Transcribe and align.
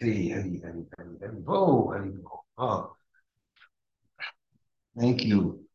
Hari, 0.00 0.30
Hari, 0.30 0.60
Hari, 0.64 0.84
Hari, 0.96 1.16
Hari, 1.20 1.40
Bo, 1.40 1.90
Hari, 1.90 2.10
Bo. 2.10 2.44
Oh. 2.56 2.96
Thank 4.98 5.24
you. 5.24 5.66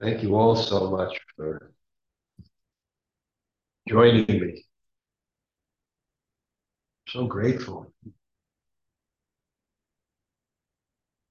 Thank 0.00 0.22
you 0.22 0.34
all 0.34 0.56
so 0.56 0.90
much 0.90 1.18
for 1.36 1.72
joining 3.88 4.26
me. 4.26 4.64
So 7.08 7.26
grateful. 7.26 7.92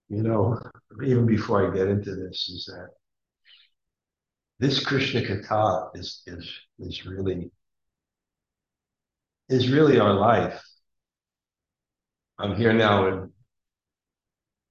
You 0.10 0.24
know, 0.24 0.60
even 1.04 1.26
before 1.26 1.72
I 1.72 1.76
get 1.76 1.88
into 1.88 2.16
this, 2.16 2.50
is 2.50 2.66
that 2.66 2.90
this 4.60 4.84
Krishna 4.84 5.22
Katha 5.22 5.90
is 5.96 6.22
is 6.28 6.52
is 6.80 7.06
really 7.06 7.52
is 9.50 9.70
really 9.70 10.00
our 10.00 10.14
life. 10.14 10.62
I'm 12.40 12.56
here 12.56 12.74
now 12.74 13.08
in 13.08 13.32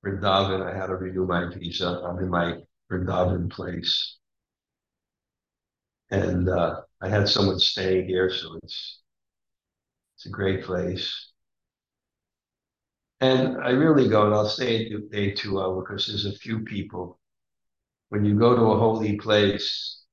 Vrindavan. 0.04 0.60
I 0.62 0.76
had 0.76 0.88
to 0.88 0.96
renew 0.96 1.24
my 1.26 1.48
visa. 1.54 2.02
I'm 2.04 2.18
in 2.18 2.28
my 2.28 2.58
Vrindavan 2.90 3.50
place. 3.50 4.18
And 6.10 6.48
uh, 6.48 6.82
I 7.00 7.08
had 7.08 7.28
someone 7.28 7.58
staying 7.58 8.06
here, 8.06 8.30
so 8.30 8.58
it's 8.62 9.00
it's 10.16 10.26
a 10.26 10.30
great 10.30 10.64
place. 10.64 11.30
And 13.20 13.58
I 13.58 13.70
really 13.70 14.08
go, 14.08 14.26
and 14.26 14.34
I'll 14.34 14.48
stay 14.48 14.90
day 15.10 15.30
two 15.32 15.60
hour 15.60 15.82
because 15.82 16.06
there's 16.06 16.26
a 16.26 16.38
few 16.38 16.60
people. 16.60 17.18
When 18.10 18.24
you 18.24 18.38
go 18.38 18.56
to 18.56 18.62
a 18.62 18.78
holy 18.78 19.16
place, 19.18 20.04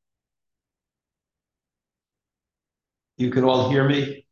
you 3.17 3.31
can 3.31 3.43
all 3.43 3.69
hear 3.69 3.87
me. 3.87 4.26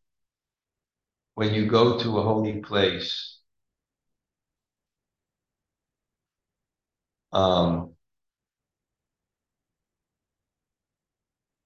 When 1.35 1.53
you 1.53 1.67
go 1.67 1.99
to 1.99 2.17
a 2.17 2.23
holy 2.23 2.61
place, 2.61 3.39
um, 7.33 7.93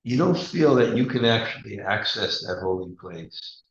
you 0.04 0.18
don't 0.18 0.38
feel 0.38 0.76
that 0.76 0.98
you 0.98 1.06
can 1.06 1.24
actually 1.24 1.80
access 1.80 2.42
that 2.42 2.60
holy 2.62 2.96
place. 3.00 3.62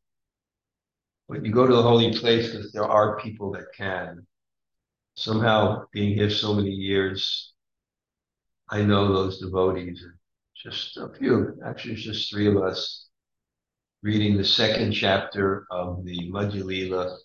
But 1.29 1.45
you 1.45 1.53
go 1.53 1.67
to 1.67 1.75
the 1.75 1.83
holy 1.83 2.17
place 2.17 2.51
because 2.51 2.73
there 2.73 2.85
are 2.87 3.19
people 3.21 3.51
that 3.53 3.67
can. 3.77 4.25
Somehow, 5.17 5.87
being 5.93 6.15
here 6.15 6.31
so 6.31 6.55
many 6.55 6.71
years, 6.71 7.53
I 8.71 8.83
know 8.83 9.13
those 9.13 9.41
devotees. 9.41 10.05
Just 10.55 10.97
a 10.97 11.09
few, 11.09 11.59
actually, 11.65 11.95
it's 11.95 12.03
just 12.03 12.31
three 12.31 12.47
of 12.47 12.57
us 12.57 13.08
reading 14.03 14.37
the 14.37 14.45
second 14.45 14.93
chapter 14.93 15.67
of 15.71 16.05
the 16.05 16.31
Madhya 16.31 16.65
Lila, 16.65 17.17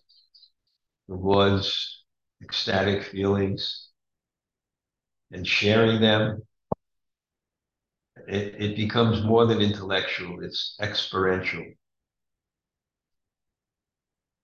the 1.08 1.16
Lord's 1.16 2.04
ecstatic 2.42 3.04
feelings, 3.04 3.90
and 5.32 5.48
sharing 5.48 6.02
them 6.02 6.42
it, 8.28 8.56
it 8.60 8.76
becomes 8.76 9.24
more 9.24 9.46
than 9.46 9.62
intellectual, 9.62 10.44
it's 10.44 10.76
experiential. 10.82 11.66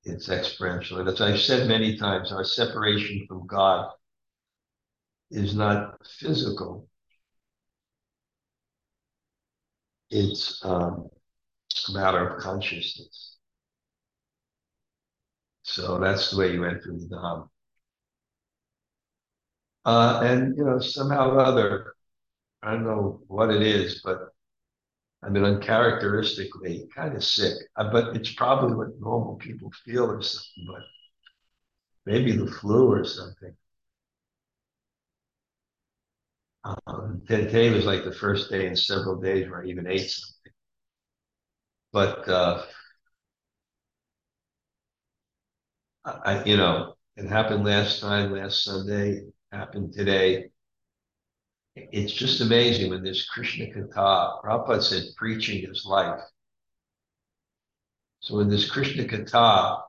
It's 0.04 0.30
experiential. 0.30 1.00
And 1.00 1.10
as 1.10 1.22
I've 1.22 1.40
said 1.40 1.68
many 1.68 1.98
times, 1.98 2.32
our 2.32 2.44
separation 2.44 3.26
from 3.28 3.48
God 3.48 3.92
is 5.32 5.56
not 5.56 6.06
physical. 6.06 6.88
It's 10.10 10.64
um, 10.66 11.10
a 11.88 11.94
matter 11.94 12.28
of 12.28 12.42
consciousness. 12.42 13.38
So 15.64 16.00
that's 16.00 16.32
the 16.32 16.38
way 16.38 16.52
you 16.52 16.66
enter 16.66 16.92
the 16.92 17.08
Dham. 17.08 17.50
Uh, 19.86 20.20
and 20.24 20.56
you 20.58 20.64
know, 20.64 20.80
somehow 20.80 21.32
or 21.32 21.40
other, 21.40 21.94
I 22.64 22.72
don't 22.74 22.86
know 22.86 23.22
what 23.28 23.52
it 23.52 23.62
is, 23.62 24.02
but 24.04 24.30
I've 25.24 25.34
been 25.34 25.46
uncharacteristically 25.46 26.90
kind 26.96 27.16
of 27.16 27.24
sick. 27.24 27.56
Uh, 27.76 27.92
but 27.92 28.16
it's 28.16 28.34
probably 28.34 28.76
what 28.76 29.00
normal 29.00 29.36
people 29.36 29.72
feel 29.86 30.06
or 30.12 30.22
something, 30.22 30.66
but 30.68 30.84
maybe 32.06 32.34
the 32.34 32.46
flu 32.46 32.92
or 32.92 33.06
something. 33.06 33.56
Um, 36.64 37.22
today 37.28 37.70
was 37.74 37.86
like 37.86 38.04
the 38.04 38.14
first 38.14 38.50
day 38.50 38.68
in 38.68 38.76
several 38.76 39.16
days 39.20 39.50
where 39.50 39.64
I 39.64 39.68
even 39.68 39.88
ate 39.88 40.10
something. 40.10 40.49
But 41.92 42.28
uh, 42.30 42.64
I, 46.06 46.44
you 46.44 46.58
know, 46.58 46.96
it 47.16 47.28
happened 47.28 47.66
last 47.66 48.00
time, 48.02 48.32
last 48.34 48.64
Sunday, 48.64 49.24
happened 49.52 49.94
today 49.94 50.50
it's 51.92 52.14
just 52.14 52.42
amazing 52.42 52.90
when 52.90 53.04
this 53.04 53.28
Krishna 53.30 53.68
Katha, 53.68 54.42
Prabhupada 54.44 54.82
said 54.82 55.04
preaching 55.16 55.70
is 55.70 55.86
life. 55.86 56.22
So 58.20 58.40
in 58.40 58.50
this 58.50 58.70
Krishna 58.70 59.04
Katha, 59.04 59.82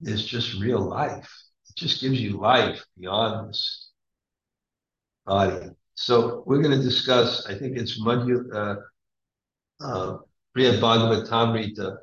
there's 0.00 0.24
just 0.24 0.60
real 0.60 0.80
life. 0.80 1.30
It 1.68 1.76
just 1.76 2.00
gives 2.00 2.20
you 2.20 2.38
life 2.38 2.84
beyond 2.98 3.50
this 3.50 3.90
body. 5.24 5.70
So 5.94 6.42
we're 6.46 6.62
going 6.62 6.76
to 6.76 6.82
discuss, 6.82 7.46
I 7.46 7.54
think 7.54 7.76
it's 7.76 8.00
Madhya, 8.00 8.54
uh, 8.54 8.76
uh, 9.80 10.18
Bhagavatamrita. 10.56 11.96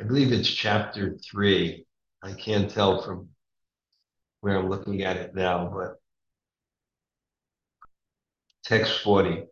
I 0.00 0.04
believe 0.04 0.32
it's 0.32 0.48
chapter 0.48 1.16
three. 1.18 1.86
I 2.22 2.32
can't 2.32 2.70
tell 2.70 3.02
from 3.02 3.28
where 4.40 4.58
I'm 4.58 4.68
looking 4.68 5.02
at 5.02 5.16
it 5.16 5.34
now, 5.34 5.70
but 5.72 5.96
Text 8.64 9.00
40. 9.00 9.44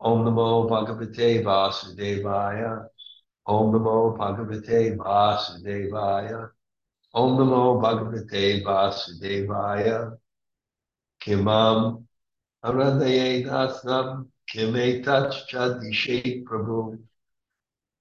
Om 0.00 0.24
Namo 0.24 0.68
Bhagavate 0.68 1.42
Vasudevaya. 1.42 2.86
Om 3.46 3.72
Namo 3.72 4.16
Bhagavate 4.16 4.96
Vasudevaya. 4.96 6.50
Om 7.12 7.38
Namo 7.38 7.82
Bhagavate 7.82 8.62
Vasudevaya. 8.62 10.16
Kimam 11.20 12.04
Aradaye 12.64 13.44
Dasnam 14.54 15.02
Kimetach 15.04 15.48
Chadishe 15.48 16.44
Prabhu. 16.44 16.98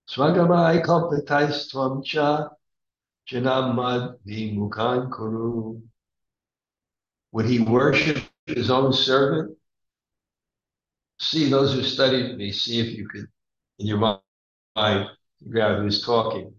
Swagamai 0.10 0.84
Kompetais 0.84 1.72
Twamcha 1.72 2.50
Janamad 3.30 4.18
Vimukan 4.28 5.12
Kuru. 5.12 5.82
Would 7.32 7.46
he 7.46 7.60
worship 7.60 8.24
his 8.46 8.70
own 8.70 8.94
servant? 8.94 9.58
see 11.22 11.50
those 11.50 11.74
who 11.74 11.84
studied 11.84 12.36
me, 12.38 12.52
see 12.52 12.80
if 12.80 12.98
you 12.98 13.08
could, 13.08 13.28
in 13.80 13.86
your 13.86 14.00
mind, 14.00 15.08
figure 15.40 15.62
out 15.62 15.80
who's 15.80 16.04
talking. 16.04 16.54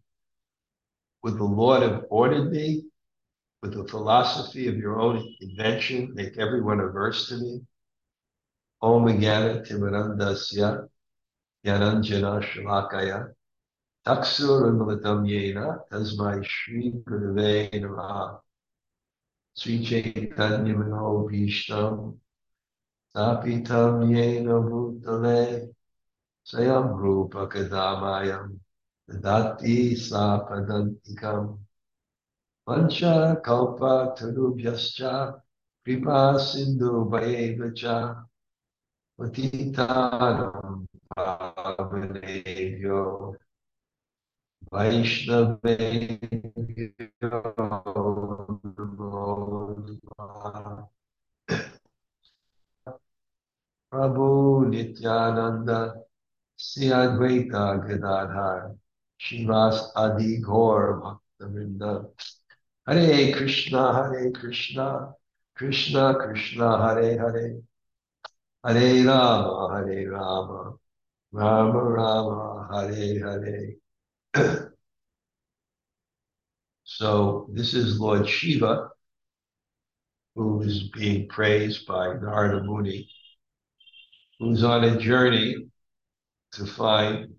Would 1.23 1.37
the 1.37 1.45
Lord 1.45 1.83
have 1.83 2.05
ordered 2.11 2.51
me 2.53 2.85
with 3.61 3.75
the 3.75 3.85
philosophy 3.89 4.69
of 4.69 4.77
your 4.77 5.01
own 5.01 5.35
invention, 5.41 6.15
make 6.15 6.39
everyone 6.39 6.81
averse 6.81 7.29
to 7.29 7.37
me? 7.39 7.61
Om 8.83 9.07
Jnana 9.07 9.63
Timarandasya 9.65 10.89
Yananjana 11.65 12.43
Shalakaya 12.43 13.33
Taksur 14.05 14.67
Unmalatam 14.67 15.25
Yena 15.25 15.79
Tasmai 15.89 16.45
Shri 16.45 16.91
Gurave 17.07 17.71
Namaha 17.71 18.41
Sri 19.55 19.85
Chaitanya 19.85 20.75
Mano 20.75 21.29
Bhishtam 21.31 22.19
Sapitam 23.15 24.11
yena 24.11 24.59
bhutale 24.59 25.69
sayam 26.45 26.97
rupa 26.99 27.47
kadamayam 27.47 28.59
dati 29.07 29.95
sapadantikam 29.95 31.59
pancha 32.67 33.37
kalpa 33.45 34.15
tarubhyascha 34.17 35.39
kripa 35.85 36.39
sindhu 36.41 37.05
bhayevacha 37.11 38.25
patitanam 39.23 40.87
pavanebhyo 41.15 43.01
Vaishnavebhyo 44.73 46.19
Prabhu 53.93 54.67
Nityananda, 54.71 55.95
Sri 56.57 56.87
Advaita 56.87 57.79
Gadadhar, 57.87 58.75
Shivas 59.21 59.93
Adi 59.95 60.41
Gaur 60.41 61.03
Bhaktavinda. 61.03 62.09
Hare 62.87 63.33
Krishna, 63.33 63.93
Hare 63.93 64.31
Krishna, 64.33 65.13
Krishna 65.55 66.15
Krishna, 66.15 66.79
Hare 66.79 67.19
Hare, 67.19 67.63
Hare 68.65 69.05
Rama, 69.05 69.85
Hare 69.85 70.11
Rama, 70.11 70.75
Rama 71.33 71.83
Rama, 71.83 72.69
Hare 72.73 73.75
Hare. 74.35 74.69
so 76.85 77.49
this 77.53 77.75
is 77.75 77.99
Lord 77.99 78.29
Shiva, 78.29 78.91
who 80.37 80.63
is 80.63 80.91
being 80.91 81.29
praised 81.29 81.87
by 81.87 82.15
Narada 82.15 82.63
Muni, 82.63 83.11
who's 84.39 84.63
on 84.63 84.85
a 84.85 84.97
journey 84.97 85.57
to 86.53 86.65
find 86.65 87.35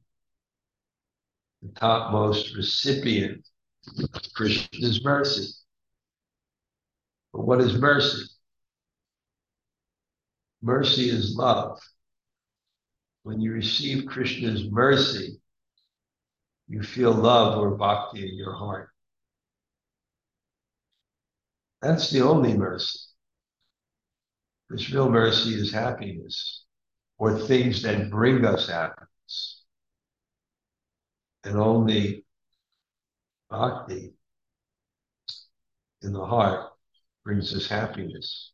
the 1.61 1.69
topmost 1.79 2.53
recipient 2.57 3.47
of 4.13 4.21
Krishna's 4.35 5.01
mercy. 5.05 5.53
But 7.31 7.43
what 7.45 7.61
is 7.61 7.75
mercy? 7.75 8.32
Mercy 10.63 11.09
is 11.09 11.35
love. 11.35 11.77
When 13.23 13.41
you 13.41 13.51
receive 13.51 14.05
Krishna's 14.05 14.63
mercy, 14.71 15.41
you 16.69 16.81
feel 16.81 17.11
love 17.11 17.57
or 17.57 17.71
bhakti 17.75 18.29
in 18.29 18.37
your 18.37 18.53
heart. 18.53 18.89
That's 21.81 22.09
the 22.11 22.21
only 22.21 22.57
mercy. 22.57 22.97
This 24.69 24.89
real 24.89 25.09
mercy 25.09 25.49
is 25.49 25.73
happiness 25.73 26.63
or 27.17 27.37
things 27.37 27.81
that 27.83 28.09
bring 28.09 28.45
us 28.45 28.69
happiness. 28.69 29.63
And 31.43 31.57
only 31.57 32.23
bhakti 33.49 34.13
in 36.01 36.13
the 36.13 36.25
heart 36.25 36.71
brings 37.25 37.53
us 37.53 37.67
happiness. 37.67 38.52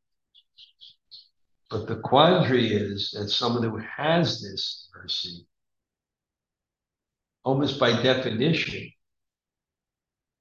But 1.69 1.87
the 1.87 1.97
quandary 1.97 2.73
is 2.73 3.11
that 3.11 3.29
someone 3.29 3.63
who 3.63 3.77
has 3.77 4.41
this 4.41 4.89
mercy, 4.93 5.47
almost 7.43 7.79
by 7.79 8.01
definition, 8.01 8.91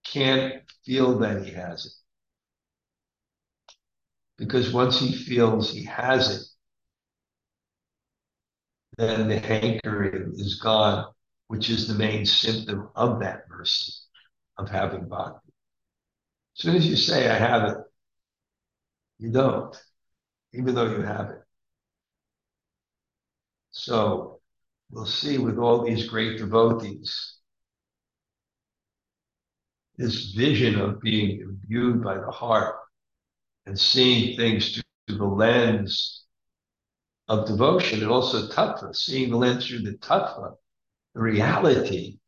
can't 0.05 0.63
feel 0.87 1.19
that 1.19 1.45
he 1.45 1.53
has 1.53 1.87
it. 1.87 1.93
Because 4.39 4.73
once 4.73 4.99
he 4.99 5.13
feels 5.13 5.71
he 5.71 5.85
has 5.85 6.41
it, 6.41 6.47
then 8.97 9.29
the 9.29 9.39
hankering 9.39 10.33
is 10.35 10.61
gone, 10.61 11.13
which 11.49 11.69
is 11.69 11.87
the 11.89 11.95
main 11.95 12.25
symptom 12.25 12.89
of 12.97 13.21
that 13.21 13.49
mercy, 13.51 13.93
of 14.57 14.71
having 14.71 15.09
bhakti. 15.09 15.53
As 16.57 16.63
soon 16.63 16.77
as 16.77 16.87
you 16.87 16.97
say, 16.97 17.29
I 17.29 17.35
have 17.35 17.65
it, 17.71 17.77
you 19.19 19.31
don't, 19.31 19.77
even 20.53 20.75
though 20.75 20.91
you 20.91 21.03
have 21.03 21.31
it. 21.31 21.43
So 23.71 24.41
we'll 24.91 25.07
see 25.07 25.39
with 25.39 25.59
all 25.59 25.85
these 25.85 26.09
great 26.09 26.39
devotees, 26.39 27.37
this 29.97 30.33
vision 30.33 30.81
of 30.81 31.01
being 31.01 31.41
imbued 31.41 32.03
by 32.03 32.15
the 32.19 32.31
heart 32.31 32.77
and 33.67 33.79
seeing 33.79 34.37
things 34.37 34.75
through 35.07 35.19
the 35.19 35.25
lens 35.25 36.25
of 37.29 37.47
devotion 37.47 38.01
and 38.01 38.11
also 38.11 38.49
tattva, 38.49 38.95
seeing 38.97 39.31
the 39.31 39.37
lens 39.37 39.67
through 39.67 39.83
the 39.83 39.93
tattva, 39.99 40.55
the 41.15 41.21
reality 41.21 42.19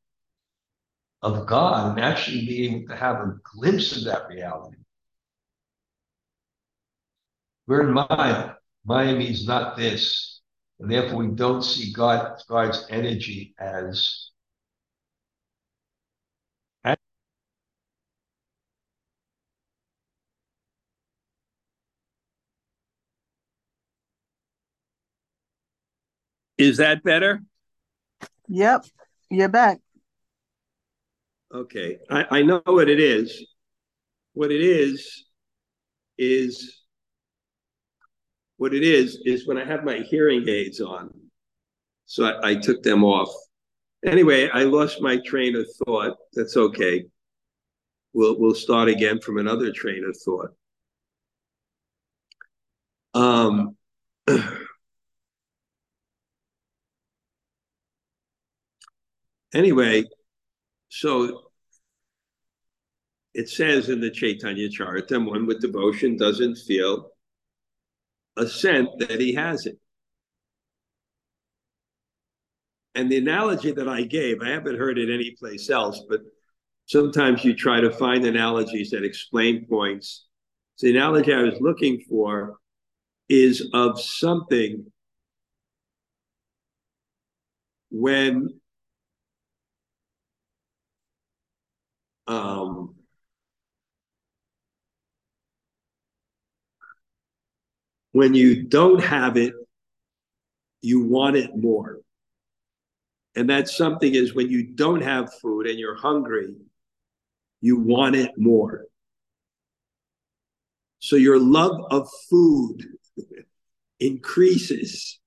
of 1.22 1.46
God, 1.46 1.92
and 1.92 2.04
actually 2.04 2.46
being 2.46 2.74
able 2.76 2.88
to 2.88 2.96
have 2.96 3.16
a 3.16 3.34
glimpse 3.54 3.96
of 3.96 4.04
that 4.04 4.28
reality. 4.28 4.79
We're 7.70 7.86
in 7.86 7.92
Maya. 7.92 8.54
Miami 8.84 9.30
is 9.30 9.46
not 9.46 9.76
this. 9.76 10.40
And 10.80 10.90
therefore 10.90 11.18
we 11.18 11.28
don't 11.28 11.62
see 11.62 11.92
God, 11.92 12.36
God's 12.48 12.84
energy 12.90 13.54
as 13.60 14.30
Is 26.58 26.78
that 26.78 27.04
better? 27.04 27.40
Yep, 28.48 28.84
you're 29.30 29.48
back. 29.48 29.78
Okay, 31.54 31.98
I, 32.10 32.26
I 32.30 32.42
know 32.42 32.60
what 32.64 32.88
it 32.88 32.98
is. 33.00 33.46
What 34.34 34.50
it 34.50 34.60
is, 34.60 35.24
is 36.18 36.79
what 38.60 38.74
it 38.74 38.82
is, 38.82 39.18
is 39.24 39.46
when 39.46 39.56
I 39.56 39.64
have 39.64 39.84
my 39.84 40.00
hearing 40.00 40.46
aids 40.46 40.82
on. 40.82 41.10
So 42.04 42.26
I, 42.26 42.50
I 42.50 42.54
took 42.56 42.82
them 42.82 43.02
off. 43.02 43.32
Anyway, 44.04 44.50
I 44.50 44.64
lost 44.64 45.00
my 45.00 45.16
train 45.24 45.56
of 45.56 45.66
thought. 45.86 46.18
That's 46.34 46.58
okay. 46.58 47.06
We'll 48.12 48.38
we'll 48.38 48.54
start 48.54 48.90
again 48.90 49.18
from 49.18 49.38
another 49.38 49.72
train 49.72 50.04
of 50.04 50.14
thought. 50.14 50.50
Um 53.14 53.78
anyway, 59.54 60.04
so 60.90 61.44
it 63.32 63.48
says 63.48 63.88
in 63.88 64.02
the 64.02 64.10
Chaitanya 64.10 64.68
Charitam, 64.68 65.24
one 65.24 65.46
with 65.46 65.62
devotion 65.62 66.18
doesn't 66.18 66.56
feel 66.56 67.10
a 68.36 68.46
scent 68.46 68.88
that 68.98 69.20
he 69.20 69.34
has 69.34 69.66
it. 69.66 69.78
And 72.94 73.10
the 73.10 73.18
analogy 73.18 73.72
that 73.72 73.88
I 73.88 74.02
gave, 74.02 74.42
I 74.42 74.50
haven't 74.50 74.78
heard 74.78 74.98
it 74.98 75.12
anyplace 75.12 75.70
else, 75.70 76.02
but 76.08 76.20
sometimes 76.86 77.44
you 77.44 77.54
try 77.54 77.80
to 77.80 77.90
find 77.90 78.24
analogies 78.24 78.90
that 78.90 79.04
explain 79.04 79.66
points. 79.66 80.26
The 80.80 80.90
analogy 80.90 81.32
I 81.32 81.42
was 81.42 81.60
looking 81.60 82.02
for 82.08 82.56
is 83.28 83.68
of 83.72 84.00
something 84.00 84.90
when 87.90 88.60
um, 92.26 92.94
when 98.12 98.34
you 98.34 98.64
don't 98.64 99.02
have 99.02 99.36
it, 99.36 99.54
you 100.82 101.04
want 101.04 101.36
it 101.36 101.50
more. 101.56 101.98
And 103.36 103.48
that 103.50 103.68
something 103.68 104.14
is 104.14 104.34
when 104.34 104.50
you 104.50 104.66
don't 104.66 105.02
have 105.02 105.32
food 105.40 105.66
and 105.66 105.78
you're 105.78 105.96
hungry, 105.96 106.54
you 107.60 107.78
want 107.78 108.16
it 108.16 108.32
more. 108.36 108.86
So 110.98 111.16
your 111.16 111.38
love 111.38 111.80
of 111.90 112.08
food 112.28 112.86
increases 114.00 115.20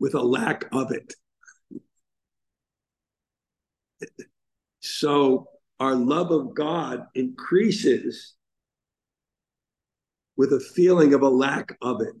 with 0.00 0.14
a 0.14 0.22
lack 0.22 0.64
of 0.72 0.92
it. 0.92 1.14
So 4.84 5.46
our 5.78 5.94
love 5.94 6.32
of 6.32 6.54
God 6.54 7.06
increases 7.14 8.34
with 10.36 10.52
a 10.52 10.60
feeling 10.60 11.14
of 11.14 11.22
a 11.22 11.28
lack 11.28 11.76
of 11.82 12.00
it. 12.00 12.14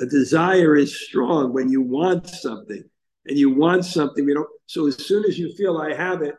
A 0.00 0.06
desire 0.06 0.76
is 0.76 1.06
strong 1.06 1.52
when 1.52 1.70
you 1.70 1.82
want 1.82 2.26
something 2.26 2.82
and 3.26 3.38
you 3.38 3.50
want 3.54 3.84
something. 3.84 4.26
You 4.26 4.34
know, 4.34 4.46
so 4.66 4.86
as 4.86 4.96
soon 4.96 5.24
as 5.24 5.38
you 5.38 5.54
feel 5.54 5.78
I 5.78 5.94
have 5.94 6.22
it, 6.22 6.34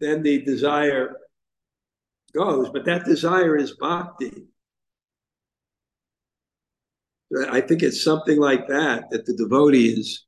then 0.00 0.22
the 0.22 0.42
desire 0.42 1.16
goes. 2.34 2.70
But 2.70 2.84
that 2.86 3.04
desire 3.04 3.56
is 3.56 3.76
bhakti. 3.76 4.46
I 7.50 7.60
think 7.60 7.82
it's 7.82 8.02
something 8.02 8.38
like 8.38 8.68
that 8.68 9.10
that 9.10 9.26
the 9.26 9.34
devotee 9.34 9.88
is 9.88 10.24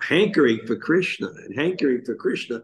hankering 0.00 0.60
for 0.66 0.76
Krishna 0.76 1.28
and 1.28 1.54
hankering 1.54 2.04
for 2.04 2.14
Krishna. 2.14 2.62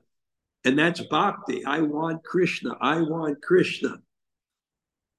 And 0.65 0.79
that's 0.79 1.03
bhakti. 1.03 1.65
I 1.65 1.81
want 1.81 2.25
Krishna. 2.25 2.77
I 2.81 3.01
want 3.03 3.43
Krishna. 3.43 3.99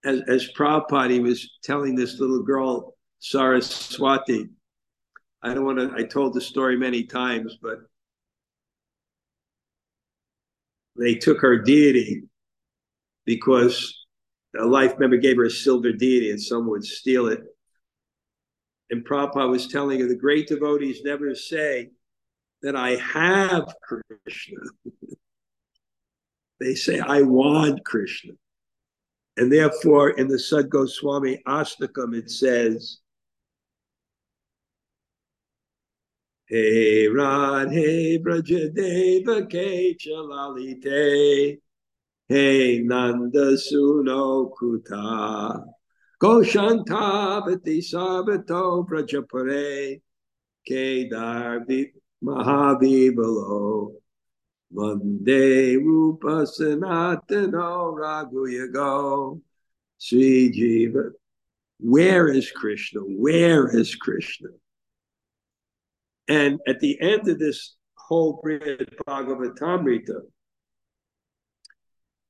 As, 0.04 0.22
as 0.28 0.50
Prabhupada, 0.58 1.12
he 1.12 1.20
was 1.20 1.58
telling 1.64 1.96
this 1.96 2.20
little 2.20 2.44
girl, 2.44 2.96
Saraswati. 3.20 4.50
I 5.42 5.54
don't 5.54 5.66
want 5.66 5.80
to, 5.80 5.92
I 5.96 6.04
told 6.04 6.34
the 6.34 6.42
story 6.42 6.78
many 6.78 7.04
times, 7.04 7.58
but 7.62 7.80
they 10.98 11.16
took 11.16 11.42
her 11.42 11.60
deity 11.60 12.24
because 13.26 14.06
a 14.60 14.66
life 14.66 14.98
member 14.98 15.18
gave 15.18 15.38
her 15.38 15.46
a 15.46 15.50
silver 15.50 15.92
deity 15.92 16.32
and 16.32 16.42
someone 16.42 16.70
would 16.70 16.86
steal 16.86 17.28
it 17.28 17.44
and 18.90 19.06
Prabhupada 19.06 19.50
was 19.50 19.68
telling 19.68 20.00
her 20.00 20.08
the 20.08 20.16
great 20.16 20.48
devotees 20.48 21.02
never 21.04 21.34
say 21.34 21.90
that 22.62 22.76
I 22.76 22.92
have 22.96 23.74
Krishna. 23.82 24.58
they 26.60 26.76
say, 26.76 27.00
I 27.00 27.22
want 27.22 27.84
Krishna. 27.86 28.34
And 29.38 29.52
therefore, 29.52 30.12
in 30.12 30.28
the 30.28 30.40
Sad 30.40 30.70
Goswami 30.70 31.42
Ashtakam, 31.46 32.16
it 32.16 32.32
says, 32.32 33.00
Hey 36.48 37.08
Radhe 37.08 38.24
Brajadeva 38.24 39.48
Ke 39.50 39.98
Chalalite 39.98 41.58
Hey 42.30 42.82
Nanda 42.84 43.58
Suno 43.58 44.52
Kuta 44.54 45.66
Goshantabati 46.22 47.82
Sabato 47.82 48.88
Prajapare 48.88 50.00
Kedar 50.68 51.66
Mahavibalo 52.24 53.94
Vande 54.74 55.78
Rupa 55.78 56.46
Sanatano 56.46 57.96
Raghuyago 57.96 59.42
Sri 59.98 60.52
Jiva. 60.52 61.12
Where 61.80 62.28
is 62.28 62.52
Krishna? 62.52 63.02
Where 63.02 63.68
is 63.68 63.96
Krishna? 63.96 64.50
And 66.28 66.60
at 66.68 66.80
the 66.80 67.00
end 67.00 67.28
of 67.28 67.40
this 67.40 67.76
whole 67.96 68.42
Bhagavatamrita, 68.44 70.22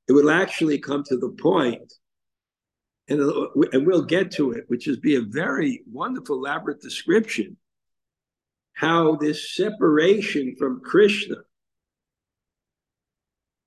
it 0.07 0.11
will 0.11 0.29
actually 0.29 0.79
come 0.79 1.03
to 1.05 1.17
the 1.17 1.29
point 1.29 1.93
and, 3.07 3.21
and 3.71 3.85
we'll 3.85 4.03
get 4.03 4.31
to 4.31 4.51
it, 4.51 4.65
which 4.67 4.87
is 4.87 4.97
be 4.97 5.15
a 5.15 5.21
very 5.21 5.83
wonderful, 5.91 6.37
elaborate 6.37 6.81
description 6.81 7.57
how 8.73 9.15
this 9.15 9.55
separation 9.55 10.53
from 10.57 10.81
Krishna 10.81 11.37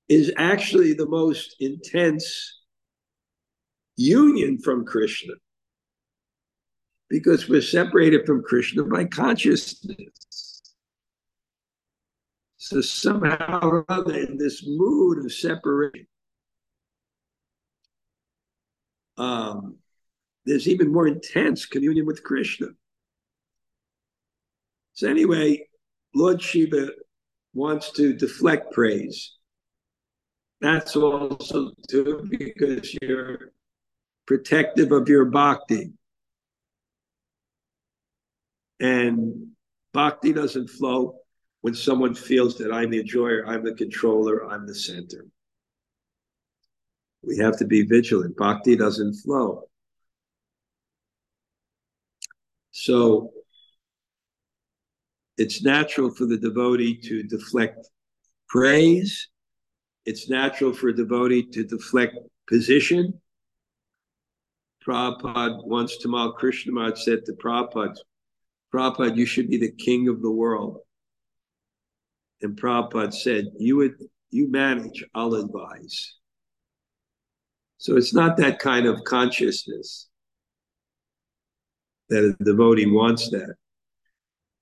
is 0.08 0.32
actually 0.36 0.94
the 0.94 1.08
most 1.08 1.56
intense 1.60 2.60
union 3.96 4.58
from 4.58 4.84
Krishna 4.84 5.34
because 7.10 7.48
we're 7.48 7.62
separated 7.62 8.26
from 8.26 8.42
Krishna 8.42 8.84
by 8.84 9.04
consciousness. 9.04 10.74
So 12.56 12.80
somehow 12.80 13.60
or 13.62 13.84
other, 13.88 14.14
in 14.14 14.36
this 14.36 14.64
mood 14.66 15.24
of 15.24 15.32
separation, 15.32 16.06
um, 19.16 19.76
there's 20.44 20.68
even 20.68 20.92
more 20.92 21.06
intense 21.06 21.66
communion 21.66 22.06
with 22.06 22.22
Krishna. 22.22 22.68
So 24.92 25.08
anyway, 25.08 25.66
Lord 26.14 26.42
Shiva 26.42 26.90
wants 27.54 27.92
to 27.92 28.12
deflect 28.12 28.72
praise. 28.72 29.37
That's 30.60 30.96
also 30.96 31.72
too 31.88 32.28
because 32.30 32.96
you're 33.00 33.52
protective 34.26 34.92
of 34.92 35.08
your 35.08 35.24
bhakti. 35.24 35.92
And 38.80 39.52
bhakti 39.92 40.32
doesn't 40.32 40.68
flow 40.68 41.20
when 41.60 41.74
someone 41.74 42.14
feels 42.14 42.56
that 42.58 42.72
I'm 42.72 42.90
the 42.90 43.00
enjoyer, 43.00 43.46
I'm 43.46 43.64
the 43.64 43.74
controller, 43.74 44.46
I'm 44.46 44.66
the 44.66 44.74
center. 44.74 45.26
We 47.22 47.36
have 47.38 47.58
to 47.58 47.64
be 47.64 47.82
vigilant. 47.82 48.36
Bhakti 48.36 48.76
doesn't 48.76 49.14
flow. 49.14 49.64
So 52.70 53.32
it's 55.36 55.62
natural 55.62 56.10
for 56.10 56.26
the 56.26 56.36
devotee 56.36 56.96
to 57.02 57.22
deflect 57.24 57.88
praise. 58.48 59.28
It's 60.08 60.30
natural 60.30 60.72
for 60.72 60.88
a 60.88 60.96
devotee 60.96 61.42
to 61.52 61.64
deflect 61.64 62.16
position. 62.48 63.20
Prabhupada 64.82 65.62
once 65.66 65.98
Tamal 65.98 66.32
Krishnamurti 66.34 66.96
said 66.96 67.26
to 67.26 67.34
Prabhupada, 67.34 67.94
Prabhupada, 68.72 69.14
you 69.14 69.26
should 69.26 69.50
be 69.50 69.58
the 69.58 69.70
king 69.70 70.08
of 70.08 70.22
the 70.22 70.30
world. 70.30 70.78
And 72.40 72.58
Prabhupada 72.58 73.12
said, 73.12 73.48
You 73.58 73.76
would 73.76 73.96
you 74.30 74.50
manage, 74.50 75.04
I'll 75.14 75.34
advise. 75.34 76.14
So 77.76 77.98
it's 77.98 78.14
not 78.14 78.38
that 78.38 78.60
kind 78.60 78.86
of 78.86 79.04
consciousness 79.04 80.08
that 82.08 82.24
a 82.24 82.44
devotee 82.44 82.86
wants 82.86 83.28
that. 83.28 83.56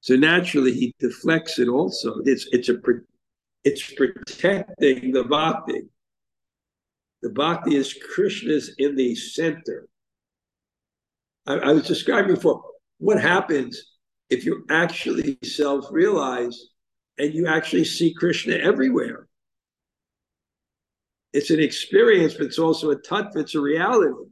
So 0.00 0.16
naturally 0.16 0.72
he 0.72 0.92
deflects 0.98 1.60
it 1.60 1.68
also. 1.68 2.16
It's 2.24 2.48
it's 2.50 2.68
a 2.68 2.78
it's 3.66 3.92
protecting 3.94 5.10
the 5.10 5.24
bhakti. 5.24 5.88
The 7.22 7.30
bhakti 7.30 7.74
is 7.74 7.98
Krishna's 8.14 8.72
in 8.78 8.94
the 8.94 9.16
center. 9.16 9.88
I, 11.48 11.54
I 11.54 11.72
was 11.72 11.88
describing 11.88 12.36
before 12.36 12.62
what 12.98 13.20
happens 13.20 13.82
if 14.30 14.44
you 14.44 14.64
actually 14.70 15.36
self 15.42 15.86
realize 15.90 16.56
and 17.18 17.34
you 17.34 17.48
actually 17.48 17.84
see 17.84 18.14
Krishna 18.14 18.54
everywhere. 18.54 19.26
It's 21.32 21.50
an 21.50 21.58
experience, 21.58 22.34
but 22.34 22.46
it's 22.46 22.60
also 22.60 22.92
a 22.92 22.96
tattva, 22.96 23.38
it's 23.38 23.56
a 23.56 23.60
reality. 23.60 24.30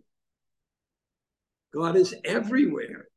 God 1.75 1.97
is 1.97 2.15
everywhere. 2.25 3.09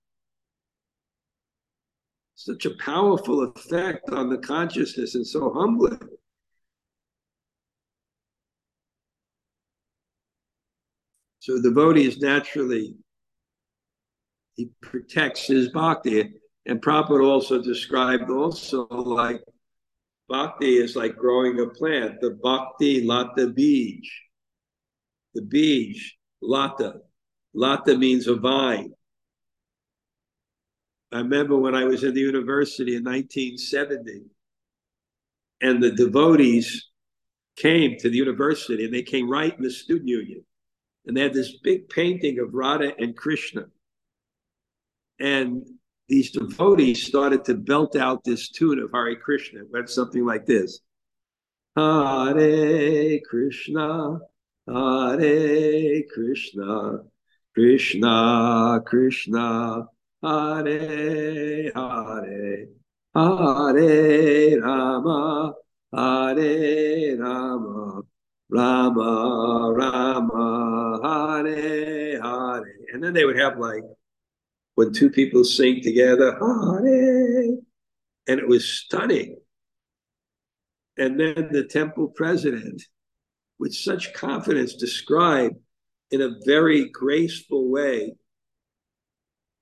Such 2.40 2.68
a 2.68 2.76
powerful 2.76 3.42
effect 3.42 4.12
on 4.12 4.30
the 4.30 4.38
consciousness 4.38 5.16
and 5.16 5.26
so 5.26 5.52
humbling. 5.52 6.00
So 11.40 11.60
the 11.60 11.70
devotee 11.70 12.06
is 12.06 12.20
naturally, 12.20 12.96
he 14.56 14.70
protects 14.84 15.48
his 15.48 15.70
bhakti. 15.70 16.32
And 16.68 16.80
Prabhupada 16.80 17.28
also 17.28 17.60
described 17.60 18.30
also 18.30 18.86
like 18.86 19.42
bhakti 20.30 20.78
is 20.78 20.96
like 20.96 21.16
growing 21.16 21.60
a 21.60 21.66
plant, 21.66 22.22
the 22.22 22.38
bhakti 22.44 23.04
lata 23.04 23.48
bij. 23.48 24.00
The 25.34 25.42
bij, 25.42 25.96
lata. 26.40 27.00
Lata 27.56 27.98
means 27.98 28.28
a 28.28 28.36
vine. 28.36 28.94
I 31.12 31.20
remember 31.20 31.58
when 31.58 31.76
I 31.76 31.86
was 31.86 32.04
in 32.04 32.14
the 32.14 32.20
university 32.20 32.96
in 32.96 33.04
1970, 33.04 34.26
and 35.62 35.82
the 35.82 35.92
devotees 35.92 36.90
came 37.56 37.98
to 37.98 38.10
the 38.10 38.18
university, 38.18 38.86
and 38.86 38.94
they 38.94 39.04
came 39.04 39.30
right 39.30 39.56
in 39.56 39.64
the 39.64 39.72
student 39.72 40.10
union. 40.10 40.44
And 41.06 41.16
they 41.16 41.22
had 41.22 41.34
this 41.34 41.58
big 41.64 41.90
painting 41.90 42.40
of 42.40 42.54
Radha 42.54 42.92
and 43.00 43.16
Krishna. 43.16 43.66
And 45.20 45.66
these 46.10 46.32
devotees 46.32 47.06
started 47.06 47.46
to 47.46 47.56
belt 47.56 47.96
out 47.96 48.24
this 48.24 48.50
tune 48.50 48.80
of 48.80 48.92
Hare 48.94 49.16
Krishna. 49.16 49.62
It 49.62 49.72
went 49.72 49.90
something 49.90 50.26
like 50.26 50.46
this 50.46 50.80
Hare 51.76 53.20
Krishna, 53.30 54.20
Hare 54.68 56.04
Krishna, 56.14 57.00
Krishna, 57.56 58.82
Krishna, 58.86 59.88
Hare 60.24 61.72
Hare, 61.76 62.66
Hare 63.14 64.62
Rama, 64.62 65.54
Hare 65.94 67.18
Rama, 67.18 68.02
Rama 68.50 69.74
Rama, 69.76 71.00
Hare 71.04 72.22
Hare. 72.22 72.76
And 72.94 73.04
then 73.04 73.14
they 73.14 73.26
would 73.26 73.38
have 73.38 73.60
like 73.60 73.84
when 74.76 74.92
two 74.92 75.10
people 75.12 75.44
sing 75.44 75.82
together, 75.82 76.32
Hare, 76.40 77.58
and 78.28 78.40
it 78.40 78.48
was 78.48 78.68
stunning. 78.68 79.38
And 80.98 81.20
then 81.20 81.50
the 81.52 81.64
temple 81.64 82.08
president, 82.08 82.82
with 83.60 83.74
such 83.74 84.14
confidence, 84.14 84.74
described 84.74 85.58
in 86.10 86.22
a 86.22 86.40
very 86.46 86.90
graceful 86.90 87.70
way 87.70 88.16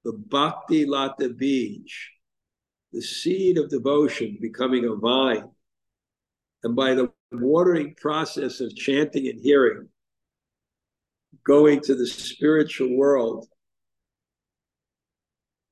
the 0.05 0.13
bhakti 0.13 0.85
lata 0.85 1.29
bij, 1.29 1.83
the 2.93 3.01
seed 3.01 3.57
of 3.57 3.69
devotion 3.69 4.37
becoming 4.39 4.85
a 4.85 4.95
vine. 4.95 5.49
And 6.63 6.75
by 6.75 6.93
the 6.93 7.11
watering 7.31 7.95
process 7.95 8.61
of 8.61 8.75
chanting 8.75 9.27
and 9.27 9.39
hearing, 9.41 9.89
going 11.45 11.81
to 11.81 11.95
the 11.95 12.07
spiritual 12.07 12.95
world 12.95 13.47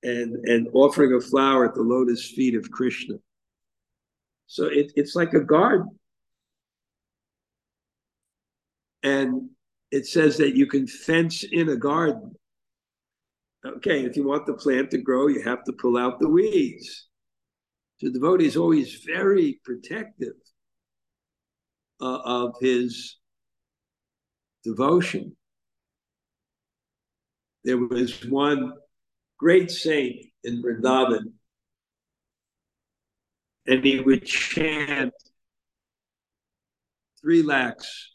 and 0.02 0.36
and 0.46 0.68
offering 0.74 1.14
a 1.14 1.22
flower 1.22 1.66
at 1.66 1.76
the 1.76 1.82
lotus 1.82 2.30
feet 2.30 2.56
of 2.56 2.70
Krishna. 2.70 3.16
So 4.48 4.66
it, 4.66 4.92
it's 4.96 5.16
like 5.16 5.34
a 5.34 5.40
garden. 5.40 5.98
And 9.02 9.50
it 9.92 10.06
says 10.06 10.38
that 10.38 10.56
you 10.56 10.68
can 10.68 10.88
fence 10.88 11.44
in 11.44 11.70
a 11.70 11.76
garden. 11.76 12.36
Okay, 13.66 14.04
if 14.04 14.18
you 14.18 14.28
want 14.28 14.46
the 14.46 14.54
plant 14.54 14.92
to 14.92 14.98
grow, 14.98 15.28
you 15.28 15.42
have 15.42 15.64
to 15.64 15.74
pull 15.74 15.98
out 15.98 16.20
the 16.20 16.28
weeds. 16.28 17.08
So 17.98 18.08
the 18.08 18.20
devotee 18.20 18.46
is 18.46 18.58
always 18.58 19.02
very 19.06 19.60
protective 19.64 20.34
uh, 22.02 22.20
of 22.26 22.56
his 22.60 23.18
devotion. 24.64 25.36
There 27.64 27.78
was 27.78 28.26
one 28.26 28.74
great 29.40 29.72
saint 29.72 30.26
in 30.44 30.62
Vrindavan 30.62 31.32
and 33.68 33.84
he 33.84 34.00
would 34.00 34.26
chant 34.26 35.14
three 37.22 37.42
lakhs 37.42 38.10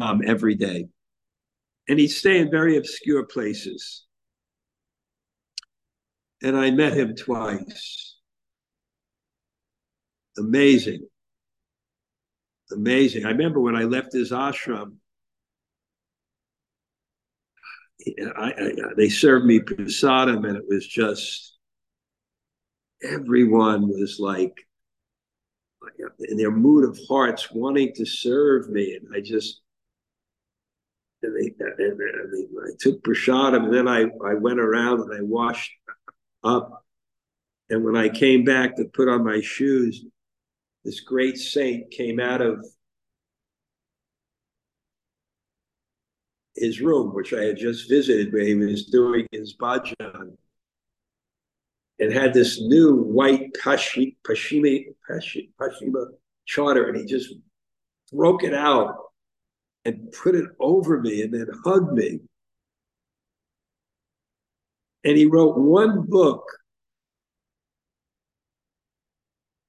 um, 0.00 0.20
every 0.26 0.54
day. 0.54 0.86
And 1.88 1.98
he'd 1.98 2.08
stay 2.08 2.38
in 2.38 2.50
very 2.50 2.76
obscure 2.76 3.24
places. 3.24 4.05
And 6.42 6.56
I 6.56 6.70
met 6.70 6.92
him 6.92 7.14
twice. 7.16 8.16
Amazing. 10.38 11.06
Amazing. 12.72 13.24
I 13.24 13.30
remember 13.30 13.60
when 13.60 13.76
I 13.76 13.84
left 13.84 14.12
his 14.12 14.32
ashram, 14.32 14.96
I, 18.36 18.52
I, 18.52 18.72
they 18.96 19.08
served 19.08 19.46
me 19.46 19.60
prasadam, 19.60 20.46
and 20.46 20.56
it 20.56 20.64
was 20.68 20.86
just 20.86 21.56
everyone 23.02 23.88
was 23.88 24.18
like 24.20 24.54
in 26.28 26.36
their 26.36 26.50
mood 26.50 26.88
of 26.88 26.98
hearts 27.08 27.50
wanting 27.52 27.92
to 27.94 28.04
serve 28.04 28.68
me, 28.68 28.96
and 28.96 29.08
I 29.14 29.20
just 29.20 29.60
and 31.22 31.34
they 31.34 31.54
and, 31.58 32.00
and 32.00 32.48
I 32.64 32.70
took 32.78 33.02
prasadam, 33.02 33.64
and 33.64 33.74
then 33.74 33.88
I 33.88 34.02
I 34.02 34.34
went 34.34 34.60
around 34.60 35.00
and 35.00 35.14
I 35.14 35.22
washed 35.22 35.72
up, 36.44 36.84
and 37.68 37.84
when 37.84 37.96
I 37.96 38.08
came 38.08 38.44
back 38.44 38.76
to 38.76 38.84
put 38.84 39.08
on 39.08 39.24
my 39.24 39.40
shoes, 39.40 40.04
this 40.84 41.00
great 41.00 41.36
saint 41.36 41.90
came 41.90 42.20
out 42.20 42.40
of 42.40 42.64
his 46.54 46.80
room, 46.80 47.14
which 47.14 47.34
I 47.34 47.42
had 47.42 47.56
just 47.56 47.88
visited, 47.88 48.32
where 48.32 48.44
he 48.44 48.54
was 48.54 48.86
doing 48.86 49.26
his 49.32 49.56
bhajan, 49.56 50.36
and 51.98 52.12
had 52.12 52.32
this 52.32 52.60
new 52.60 52.96
white 52.96 53.52
Pashi, 53.54 54.16
Pashima, 54.26 54.84
Pashi, 55.10 55.50
Pashima 55.60 56.06
chadar, 56.48 56.88
and 56.88 56.96
he 56.98 57.04
just 57.04 57.34
broke 58.12 58.44
it 58.44 58.54
out 58.54 58.94
and 59.84 60.12
put 60.12 60.34
it 60.34 60.46
over 60.60 61.00
me 61.00 61.22
and 61.22 61.34
then 61.34 61.48
hugged 61.64 61.92
me. 61.92 62.20
And 65.06 65.16
he 65.16 65.24
wrote 65.24 65.56
one 65.56 66.02
book 66.02 66.44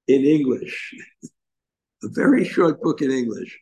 in 0.06 0.24
English, 0.24 0.94
a 2.04 2.08
very 2.08 2.44
short 2.44 2.82
book 2.82 3.00
in 3.00 3.10
English 3.10 3.58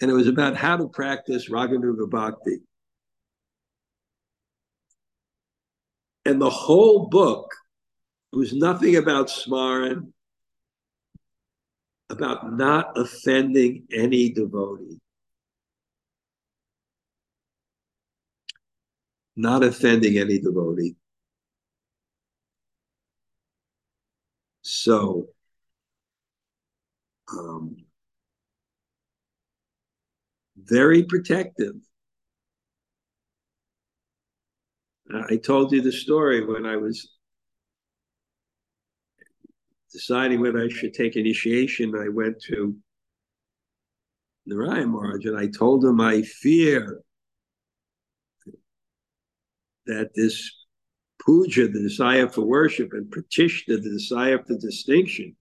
and 0.00 0.10
it 0.10 0.14
was 0.14 0.28
about 0.28 0.56
how 0.56 0.76
to 0.76 0.88
practice 0.88 1.48
Raganuga 1.48 2.08
Bhakti. 2.08 2.58
And 6.24 6.40
the 6.40 6.50
whole 6.50 7.06
book 7.06 7.54
was 8.32 8.52
nothing 8.52 8.96
about 8.96 9.28
Smaran, 9.28 10.12
about 12.10 12.52
not 12.52 12.98
offending 12.98 13.84
any 13.92 14.30
devotee. 14.30 14.98
Not 19.36 19.62
offending 19.62 20.18
any 20.18 20.38
devotee. 20.38 20.96
So, 24.62 25.28
um, 27.30 27.76
very 30.56 31.04
protective. 31.04 31.74
I 35.30 35.36
told 35.36 35.72
you 35.72 35.82
the 35.82 35.92
story 35.92 36.44
when 36.44 36.66
I 36.66 36.76
was 36.76 37.12
deciding 39.92 40.40
whether 40.40 40.60
I 40.60 40.68
should 40.68 40.94
take 40.94 41.16
initiation. 41.16 41.94
I 41.94 42.08
went 42.08 42.40
to 42.48 42.76
Narayan 44.46 44.90
Maharaj 44.90 45.24
and 45.26 45.38
I 45.38 45.46
told 45.46 45.84
him 45.84 46.00
I 46.00 46.22
fear 46.22 47.02
that 49.86 50.10
this 50.14 50.50
puja, 51.24 51.68
the 51.68 51.80
desire 51.80 52.28
for 52.28 52.42
worship, 52.42 52.92
and 52.92 53.10
pratishta, 53.10 53.82
the 53.82 53.90
desire 53.90 54.42
for 54.44 54.56
distinction, 54.58 55.36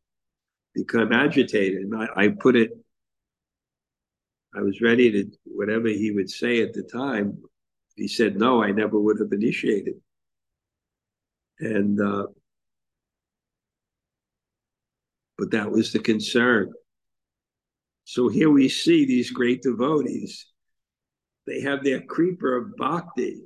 become 0.74 1.12
agitated. 1.12 1.82
And 1.82 1.96
I, 1.96 2.08
I 2.16 2.28
put 2.30 2.56
it 2.56 2.72
I 4.56 4.62
was 4.62 4.82
ready 4.82 5.12
to 5.12 5.30
whatever 5.44 5.90
he 5.90 6.12
would 6.12 6.30
say 6.30 6.62
at 6.62 6.74
the 6.74 6.84
time. 6.84 7.38
He 7.96 8.08
said 8.08 8.38
no, 8.38 8.64
I 8.64 8.72
never 8.72 9.00
would 9.00 9.20
have 9.20 9.32
initiated. 9.32 9.96
And 11.60 12.00
uh, 12.00 12.28
but 15.38 15.52
that 15.52 15.70
was 15.70 15.92
the 15.92 16.00
concern. 16.00 16.72
So 18.06 18.30
here 18.30 18.50
we 18.50 18.70
see 18.70 19.06
these 19.06 19.32
great 19.32 19.62
devotees. 19.62 20.46
They 21.48 21.62
have 21.62 21.84
their 21.84 22.02
creeper 22.02 22.56
of 22.56 22.76
bhakti. 22.78 23.42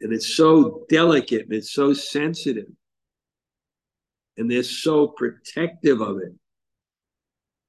And 0.00 0.12
it's 0.12 0.34
so 0.36 0.84
delicate 0.88 1.44
and 1.44 1.52
it's 1.52 1.72
so 1.72 1.92
sensitive. 1.92 2.68
And 4.36 4.50
they're 4.50 4.62
so 4.62 5.08
protective 5.08 6.00
of 6.00 6.18
it. 6.18 6.34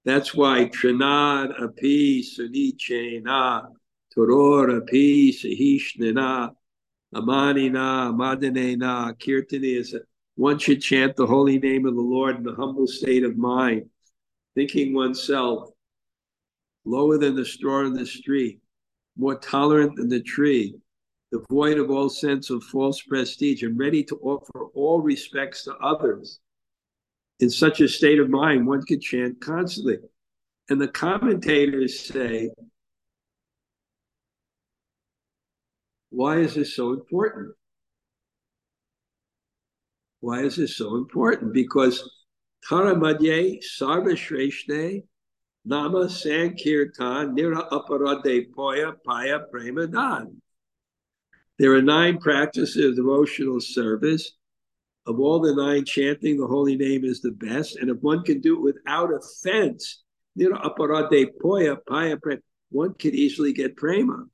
That's 0.03 0.33
why 0.33 0.65
Trinad 0.65 1.61
api 1.61 2.23
sunichena 2.23 3.67
toror 4.13 4.77
api 4.77 5.33
sahishnena 5.33 6.51
amanina 7.13 8.13
madanena 8.13 9.13
kirtani 9.17 9.77
is 9.79 9.95
one 10.35 10.59
should 10.59 10.81
chant 10.81 11.15
the 11.15 11.25
holy 11.25 11.57
name 11.57 11.85
of 11.85 11.95
the 11.95 12.01
Lord 12.01 12.37
in 12.37 12.43
the 12.43 12.53
humble 12.53 12.87
state 12.87 13.23
of 13.23 13.37
mind, 13.37 13.89
thinking 14.55 14.93
oneself 14.93 15.69
lower 16.85 17.17
than 17.17 17.35
the 17.35 17.43
straw 17.45 17.85
in 17.85 17.93
the 17.93 18.05
street, 18.05 18.59
more 19.17 19.35
tolerant 19.35 19.95
than 19.95 20.09
the 20.09 20.21
tree, 20.21 20.75
devoid 21.31 21.77
of 21.77 21.89
all 21.91 22.09
sense 22.09 22.49
of 22.49 22.63
false 22.63 23.01
prestige, 23.01 23.63
and 23.63 23.77
ready 23.77 24.03
to 24.03 24.15
offer 24.17 24.65
all 24.73 25.01
respects 25.01 25.63
to 25.63 25.75
others 25.75 26.39
in 27.39 27.49
such 27.49 27.81
a 27.81 27.87
state 27.87 28.19
of 28.19 28.29
mind, 28.29 28.65
one 28.65 28.83
could 28.83 29.01
chant 29.01 29.39
constantly. 29.41 29.97
And 30.69 30.81
the 30.81 30.87
commentators 30.87 31.99
say, 31.99 32.49
why 36.09 36.39
is 36.39 36.55
this 36.55 36.75
so 36.75 36.93
important? 36.93 37.53
Why 40.19 40.41
is 40.41 40.55
this 40.55 40.75
so 40.75 40.95
important? 40.95 41.53
Because 41.53 42.09
Taramadye 42.69 43.59
Sarva 43.79 44.13
Shreshne 44.13 45.03
Nama 45.63 46.09
Sankirtan 46.09 47.37
Nira 47.37 47.69
Aparade 47.69 48.47
Poya 48.55 48.95
Paya 49.05 49.43
Premadan. 49.53 50.35
There 51.59 51.73
are 51.73 51.81
nine 51.81 52.19
practices 52.19 52.83
of 52.83 52.95
devotional 52.95 53.59
service 53.59 54.33
of 55.07 55.19
all 55.21 55.39
the 55.39 55.55
nine, 55.55 55.85
chanting 55.85 56.37
the 56.37 56.47
holy 56.47 56.75
name 56.75 57.05
is 57.05 57.21
the 57.21 57.31
best. 57.31 57.77
And 57.77 57.89
if 57.89 57.97
one 58.01 58.23
can 58.23 58.41
do 58.41 58.55
it 58.55 58.61
without 58.61 59.13
offense, 59.13 60.03
one 62.69 62.93
could 62.93 63.15
easily 63.15 63.53
get 63.53 63.77
prema. 63.77 64.25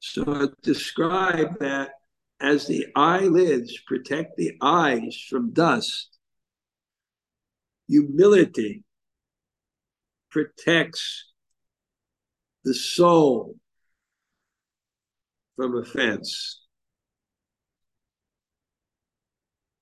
So 0.00 0.50
describe 0.62 1.58
that 1.60 1.92
as 2.40 2.66
the 2.66 2.86
eyelids 2.94 3.78
protect 3.86 4.36
the 4.36 4.56
eyes 4.60 5.16
from 5.30 5.52
dust, 5.52 6.18
humility 7.88 8.82
protects 10.30 11.32
the 12.64 12.74
soul 12.74 13.54
from 15.56 15.76
offense. 15.76 16.60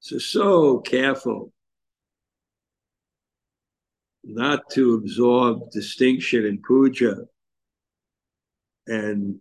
So, 0.01 0.19
so 0.19 0.79
careful 0.79 1.53
not 4.23 4.71
to 4.71 4.95
absorb 4.95 5.71
distinction 5.71 6.47
in 6.47 6.63
puja. 6.67 7.25
And 8.87 9.41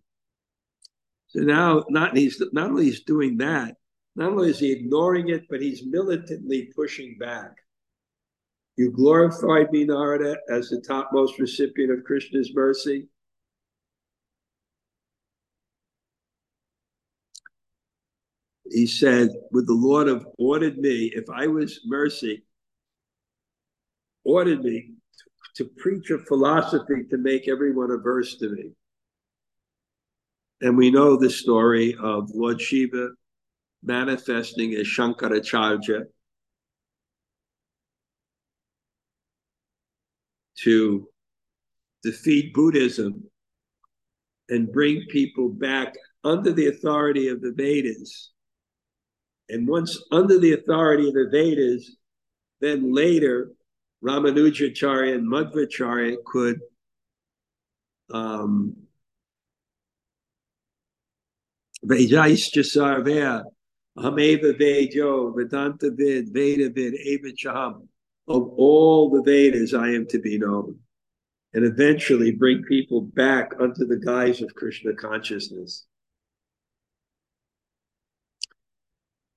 so 1.27 1.39
now, 1.41 1.83
not 1.89 2.15
he's 2.15 2.41
not 2.51 2.69
only 2.69 2.85
he's 2.85 3.03
doing 3.03 3.37
that, 3.37 3.75
not 4.15 4.31
only 4.31 4.49
is 4.49 4.59
he 4.59 4.71
ignoring 4.71 5.29
it, 5.29 5.45
but 5.49 5.61
he's 5.61 5.85
militantly 5.85 6.71
pushing 6.75 7.17
back. 7.17 7.51
You 8.77 8.91
glorified 8.91 9.71
me, 9.71 9.85
Narada, 9.85 10.37
as 10.49 10.69
the 10.69 10.81
topmost 10.81 11.39
recipient 11.39 11.91
of 11.91 12.03
Krishna's 12.03 12.51
mercy. 12.53 13.07
He 18.73 18.87
said, 18.87 19.29
Would 19.51 19.67
the 19.67 19.73
Lord 19.73 20.07
have 20.07 20.25
ordered 20.39 20.77
me, 20.77 21.11
if 21.13 21.29
I 21.29 21.47
was 21.47 21.81
mercy, 21.85 22.43
ordered 24.23 24.63
me 24.63 24.93
to, 25.55 25.63
to 25.63 25.69
preach 25.77 26.09
a 26.09 26.17
philosophy 26.17 27.03
to 27.09 27.17
make 27.17 27.47
everyone 27.47 27.91
averse 27.91 28.35
to 28.37 28.49
me? 28.49 28.71
And 30.61 30.75
we 30.75 30.89
know 30.89 31.17
the 31.17 31.29
story 31.29 31.95
of 32.01 32.31
Lord 32.33 32.59
Shiva 32.59 33.09
manifesting 33.83 34.73
as 34.73 34.87
Shankaracharya 34.87 36.05
to 40.63 41.07
defeat 42.01 42.53
Buddhism 42.53 43.23
and 44.49 44.71
bring 44.71 45.05
people 45.09 45.49
back 45.49 45.93
under 46.23 46.51
the 46.51 46.67
authority 46.67 47.27
of 47.27 47.41
the 47.41 47.51
Vedas. 47.51 48.32
And 49.53 49.67
once 49.67 50.03
under 50.11 50.39
the 50.39 50.53
authority 50.53 51.09
of 51.09 51.13
the 51.13 51.29
Vedas, 51.31 51.95
then 52.59 52.91
later 52.91 53.51
Ramanujacharya 54.03 55.13
and 55.13 55.27
Madhvacharya 55.27 56.17
could 56.25 56.59
um, 58.11 58.75
Vejaischa 61.85 62.63
Sarvaya, 62.63 63.43
Hameva 63.95 64.59
Vejo, 64.59 65.35
Vedanta 65.35 65.91
Vid, 65.91 66.33
Veda 66.33 66.71
Vid, 66.71 66.95
Evacham. 67.07 67.87
Of 68.27 68.47
all 68.57 69.11
the 69.11 69.21
Vedas, 69.21 69.75
I 69.75 69.89
am 69.89 70.07
to 70.07 70.19
be 70.19 70.39
known. 70.39 70.79
And 71.53 71.63
eventually 71.63 72.31
bring 72.31 72.63
people 72.63 73.01
back 73.01 73.51
under 73.59 73.85
the 73.85 74.01
guise 74.03 74.41
of 74.41 74.55
Krishna 74.55 74.93
consciousness. 74.93 75.85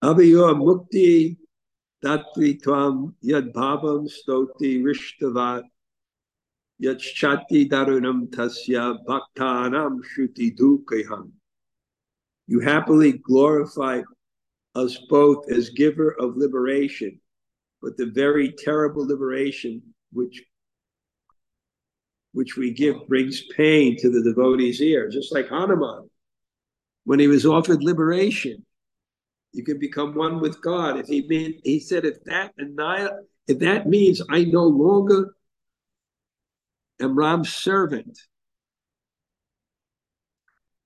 Abhiyo 0.04 0.54
Mukti 0.54 1.36
Tatvi 2.04 2.60
Tvam 2.60 3.14
Yad 3.24 3.52
Bhavam 3.52 4.06
Stoti 4.06 4.82
Rishtavat 4.82 5.62
Yad 6.82 7.00
Shati 7.00 7.68
Darunam 7.68 8.28
Tasya 8.28 8.98
Bhaktanam 9.06 10.00
Shuti 10.04 10.54
Dukeham. 10.54 11.30
You 12.46 12.60
happily 12.60 13.12
glorify 13.12 14.02
us 14.74 14.98
both 15.08 15.50
as 15.50 15.70
giver 15.70 16.10
of 16.20 16.36
liberation, 16.36 17.18
but 17.80 17.96
the 17.96 18.06
very 18.06 18.52
terrible 18.52 19.06
liberation 19.06 19.82
which 20.12 20.42
which 22.32 22.54
we 22.58 22.70
give 22.70 23.08
brings 23.08 23.42
pain 23.56 23.96
to 23.96 24.10
the 24.10 24.22
devotee's 24.22 24.82
ear, 24.82 25.08
just 25.08 25.32
like 25.32 25.48
Hanuman. 25.48 26.10
When 27.04 27.18
he 27.18 27.28
was 27.28 27.46
offered 27.46 27.82
liberation, 27.82 28.65
you 29.52 29.64
can 29.64 29.78
become 29.78 30.14
one 30.14 30.40
with 30.40 30.60
God. 30.60 30.98
If 30.98 31.06
he 31.06 31.26
mean, 31.26 31.60
he 31.64 31.80
said, 31.80 32.04
if 32.04 32.22
that 32.24 32.52
if 33.48 33.58
that 33.60 33.88
means 33.88 34.22
I 34.28 34.44
no 34.44 34.64
longer 34.64 35.34
am 37.00 37.16
Ram's 37.16 37.52
servant, 37.54 38.18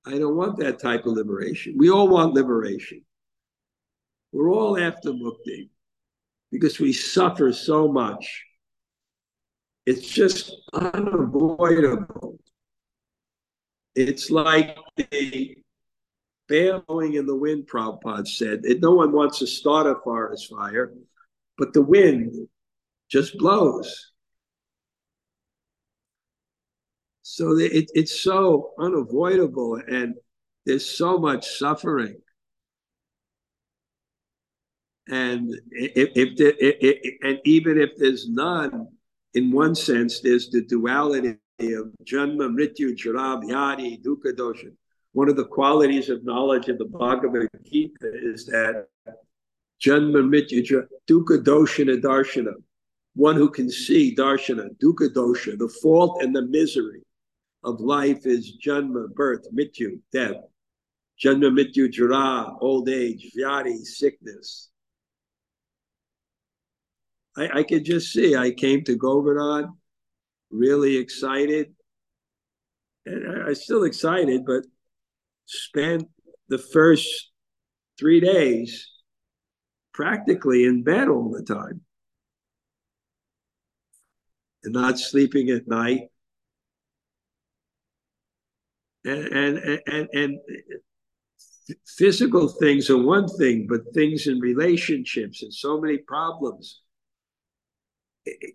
I 0.07 0.19
don't 0.19 0.37
want 0.37 0.59
that 0.59 0.79
type 0.79 1.07
of 1.07 1.13
liberation. 1.13 1.75
We 1.77 1.91
all 1.91 2.09
want 2.09 2.35
liberation. 2.35 3.03
We're 4.33 4.53
all 4.53 4.79
after 4.79 5.11
mukti 5.11 5.71
because 6.51 6.79
we 6.79 6.93
suffer 6.93 7.53
so 7.53 7.91
much. 7.91 8.45
It's 9.87 10.09
just 10.09 10.55
unavoidable. 10.73 12.39
It's 13.95 14.31
like 14.31 14.77
the 14.97 15.57
bellowing 16.51 17.15
in 17.15 17.27
the 17.27 17.35
wind, 17.35 17.69
Prabhupada 17.73 18.27
said. 18.27 18.65
That 18.65 18.83
no 18.83 18.91
one 18.91 19.13
wants 19.13 19.39
to 19.39 19.47
start 19.47 19.87
a 19.87 19.95
forest 20.03 20.51
fire, 20.51 20.93
but 21.57 21.73
the 21.73 21.81
wind 21.81 22.49
just 23.09 23.39
blows. 23.39 24.13
So 27.23 27.57
it, 27.57 27.89
it's 27.95 28.21
so 28.21 28.73
unavoidable, 28.79 29.81
and 29.89 30.15
there's 30.67 30.85
so 30.85 31.17
much 31.17 31.49
suffering. 31.59 32.17
And 35.09 35.55
if, 35.71 36.11
if 36.15 36.37
the, 36.37 36.55
if, 36.61 37.19
and 37.23 37.39
even 37.45 37.81
if 37.81 37.91
there's 37.97 38.29
none, 38.29 38.89
in 39.35 39.53
one 39.53 39.77
sense, 39.77 40.21
there's 40.21 40.51
the 40.51 40.63
duality 40.63 41.39
of 41.61 41.93
janma, 42.05 42.49
mrityu, 42.49 42.97
jara, 42.97 43.41
vyadi, 43.41 44.03
dukkha, 44.03 44.33
dosha. 44.37 44.73
One 45.13 45.29
of 45.29 45.37
the 45.37 45.45
qualities 45.45 46.09
of 46.09 46.25
knowledge 46.25 46.69
in 46.69 46.79
the 46.79 46.85
Bhagavad 46.85 47.49
Gita 47.65 48.11
is 48.13 48.47
that 48.47 48.87
janma, 49.83 50.23
mrityu, 50.23 50.65
jara, 50.65 50.87
dukkha, 51.09 51.43
dosha, 51.43 52.01
darshana. 52.01 52.53
One 53.15 53.35
who 53.35 53.51
can 53.51 53.69
see 53.71 54.15
darshana, 54.15 54.69
dukkha, 54.83 55.13
dosha, 55.13 55.59
the 55.59 55.69
fault 55.83 56.23
and 56.23 56.35
the 56.35 56.43
misery 56.43 57.03
of 57.65 57.81
life 57.81 58.25
is 58.25 58.57
janma, 58.65 59.13
birth, 59.13 59.47
mityu, 59.53 59.99
death. 60.13 60.37
Janma, 61.23 61.51
mityu, 61.51 61.91
jara, 61.91 62.55
old 62.61 62.89
age, 62.89 63.33
vyadi, 63.37 63.79
sickness. 63.85 64.71
I, 67.37 67.59
I 67.59 67.63
could 67.65 67.85
just 67.85 68.13
see 68.13 68.37
I 68.37 68.53
came 68.53 68.85
to 68.85 68.97
Govardhan 68.97 69.73
really 70.51 70.97
excited. 70.97 71.75
And 73.07 73.29
I, 73.29 73.49
I'm 73.49 73.55
still 73.55 73.85
excited, 73.85 74.45
but 74.47 74.65
spent 75.51 76.09
the 76.49 76.59
first 76.59 77.31
three 77.99 78.21
days 78.21 78.89
practically 79.93 80.65
in 80.65 80.83
bed 80.83 81.09
all 81.09 81.31
the 81.31 81.43
time 81.43 81.83
and 84.63 84.73
not 84.73 84.99
sleeping 84.99 85.51
at 85.51 85.67
night 85.69 86.03
and 89.05 89.27
and 89.27 89.81
and, 89.87 90.09
and 90.13 90.39
physical 91.87 92.49
things 92.49 92.91
are 92.91 93.03
one 93.03 93.29
thing, 93.29 93.67
but 93.69 93.95
things 93.95 94.27
in 94.27 94.41
relationships 94.41 95.43
and 95.43 95.53
so 95.53 95.81
many 95.81 95.99
problems. 95.99 96.81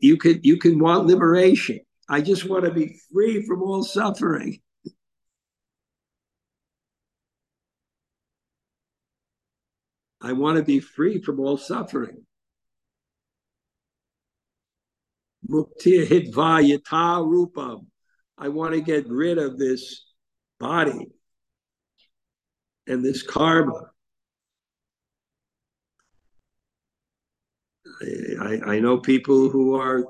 You 0.02 0.18
can 0.18 0.40
you 0.44 0.58
can 0.58 0.80
want 0.80 1.08
liberation. 1.08 1.80
I 2.08 2.22
just 2.22 2.48
want 2.48 2.66
to 2.66 2.72
be 2.72 3.00
free 3.12 3.46
from 3.46 3.64
all 3.64 3.84
suffering. 3.84 4.60
I 10.26 10.34
want 10.34 10.58
to 10.58 10.64
be 10.64 10.80
free 10.80 11.22
from 11.22 11.40
all 11.40 11.56
suffering. 11.56 12.26
Mukti 15.48 16.32
rupam. 16.34 17.86
I 18.36 18.50
want 18.50 18.74
to 18.74 18.82
get 18.82 19.08
rid 19.08 19.38
of 19.38 19.60
this 19.60 20.04
body 20.60 21.10
and 22.88 23.06
this 23.06 23.22
karma. 23.22 23.92
I, 28.42 28.62
I 28.66 28.80
know 28.80 28.98
people 28.98 29.50
who 29.50 29.76
are 29.76 30.06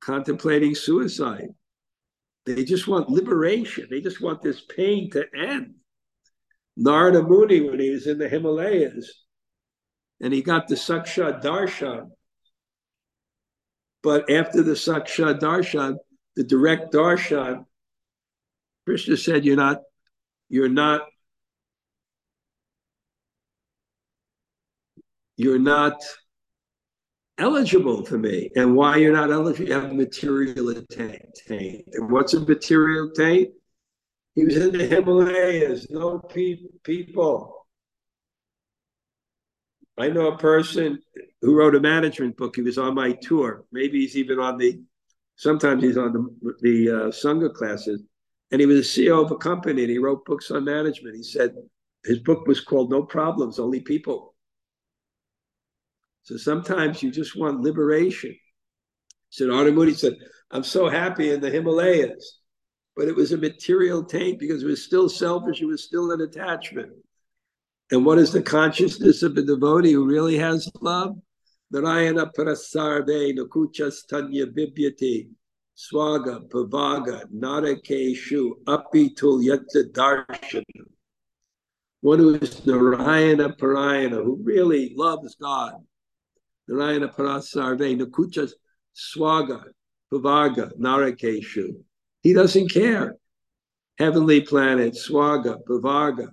contemplating 0.00 0.76
suicide. 0.76 1.48
They 2.46 2.62
just 2.62 2.86
want 2.86 3.10
liberation. 3.10 3.88
They 3.90 4.00
just 4.00 4.20
want 4.20 4.40
this 4.40 4.60
pain 4.60 5.10
to 5.10 5.24
end. 5.36 5.79
Narada 6.80 7.22
Muni, 7.22 7.60
when 7.60 7.78
he 7.78 7.90
was 7.90 8.06
in 8.06 8.16
the 8.16 8.28
Himalayas, 8.28 9.12
and 10.22 10.32
he 10.32 10.40
got 10.40 10.66
the 10.66 10.76
Saksha 10.76 11.42
Darshan. 11.42 12.10
But 14.02 14.30
after 14.30 14.62
the 14.62 14.72
Saksha 14.72 15.38
Darshan, 15.38 15.96
the 16.36 16.44
direct 16.44 16.94
Darshan, 16.94 17.66
Krishna 18.86 19.18
said, 19.18 19.44
"You're 19.44 19.56
not, 19.56 19.82
you're 20.48 20.70
not, 20.70 21.02
you're 25.36 25.58
not 25.58 26.02
eligible 27.36 28.06
for 28.06 28.16
me." 28.16 28.50
And 28.56 28.74
why 28.74 28.96
you're 28.96 29.12
not 29.12 29.30
eligible? 29.30 29.68
You 29.68 29.74
have 29.74 29.92
material 29.92 30.82
taint. 30.90 31.40
And 31.48 32.10
what's 32.10 32.32
a 32.32 32.40
material 32.40 33.10
taint? 33.10 33.50
He 34.34 34.44
was 34.44 34.56
in 34.56 34.72
the 34.72 34.86
Himalayas, 34.86 35.90
no 35.90 36.18
pe- 36.18 36.62
people. 36.84 37.66
I 39.98 40.08
know 40.08 40.28
a 40.28 40.38
person 40.38 41.00
who 41.42 41.56
wrote 41.56 41.74
a 41.74 41.80
management 41.80 42.36
book. 42.36 42.56
He 42.56 42.62
was 42.62 42.78
on 42.78 42.94
my 42.94 43.12
tour. 43.12 43.64
Maybe 43.72 44.00
he's 44.00 44.16
even 44.16 44.38
on 44.38 44.56
the. 44.56 44.80
Sometimes 45.36 45.82
he's 45.82 45.98
on 45.98 46.12
the 46.12 46.54
the 46.60 46.90
uh, 46.90 47.08
Sangha 47.10 47.52
classes 47.52 48.02
and 48.50 48.60
he 48.60 48.66
was 48.66 48.78
a 48.78 48.82
CEO 48.82 49.24
of 49.24 49.30
a 49.30 49.36
company 49.36 49.82
and 49.82 49.90
he 49.90 49.98
wrote 49.98 50.24
books 50.24 50.50
on 50.50 50.64
management. 50.64 51.16
He 51.16 51.22
said 51.22 51.54
his 52.04 52.18
book 52.18 52.46
was 52.46 52.60
called 52.60 52.90
No 52.90 53.02
Problems, 53.02 53.58
Only 53.58 53.80
People. 53.80 54.34
So 56.22 56.36
sometimes 56.36 57.02
you 57.02 57.10
just 57.10 57.36
want 57.36 57.60
liberation. 57.60 58.36
Narada 59.38 59.72
Muni 59.72 59.94
said, 59.94 60.14
I'm 60.50 60.64
so 60.64 60.88
happy 60.88 61.30
in 61.30 61.40
the 61.40 61.50
Himalayas. 61.50 62.39
But 62.96 63.08
it 63.08 63.16
was 63.16 63.32
a 63.32 63.38
material 63.38 64.04
taint 64.04 64.38
because 64.38 64.62
it 64.62 64.66
was 64.66 64.84
still 64.84 65.08
selfish, 65.08 65.62
it 65.62 65.66
was 65.66 65.84
still 65.84 66.10
an 66.12 66.20
attachment. 66.20 66.92
And 67.90 68.04
what 68.04 68.18
is 68.18 68.32
the 68.32 68.42
consciousness 68.42 69.22
of 69.22 69.36
a 69.36 69.42
devotee 69.42 69.92
who 69.92 70.06
really 70.06 70.36
has 70.38 70.70
love? 70.80 71.16
Narayana 71.70 72.30
prasarve 72.36 73.36
nakuchas 73.36 74.06
tanya 74.06 74.46
bibyati 74.46 75.28
swaga, 75.76 76.48
pavaga, 76.48 77.24
narakeshu, 77.32 78.52
apitul 78.66 79.42
yatsa 79.44 79.90
darshanam. 79.92 80.86
one 82.00 82.18
who 82.18 82.34
is 82.34 82.66
Narayana 82.66 83.50
Parayana, 83.50 84.22
who 84.24 84.40
really 84.42 84.92
loves 84.96 85.36
God. 85.36 85.74
Narayana 86.68 87.08
Parasarve, 87.08 88.00
Nakucha 88.00 88.50
Swaga, 88.94 89.64
Pavaga, 90.12 90.72
Narakeshu. 90.78 91.82
He 92.22 92.32
doesn't 92.32 92.72
care. 92.72 93.16
Heavenly 93.98 94.40
planet, 94.40 94.94
Swaga, 94.94 95.58
Pavaga. 95.68 96.28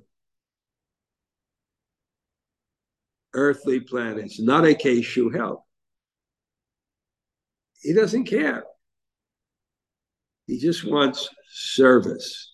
Earthly 3.33 3.81
planets, 3.81 4.41
Narakeshu, 4.41 5.35
help. 5.35 5.63
He 7.81 7.93
doesn't 7.93 8.25
care. 8.25 8.63
He 10.47 10.57
just 10.59 10.89
wants 10.89 11.29
service. 11.51 12.53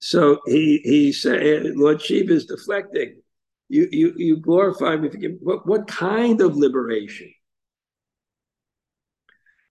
So 0.00 0.40
he 0.46 0.80
he 0.82 1.12
said, 1.12 1.76
Lord 1.76 2.00
Shiva 2.00 2.32
is 2.32 2.46
deflecting. 2.46 3.20
You 3.68 3.88
you 3.92 4.14
you 4.16 4.36
glorify 4.38 4.96
me. 4.96 5.10
What 5.40 5.66
what 5.66 5.86
kind 5.86 6.40
of 6.40 6.56
liberation? 6.56 7.32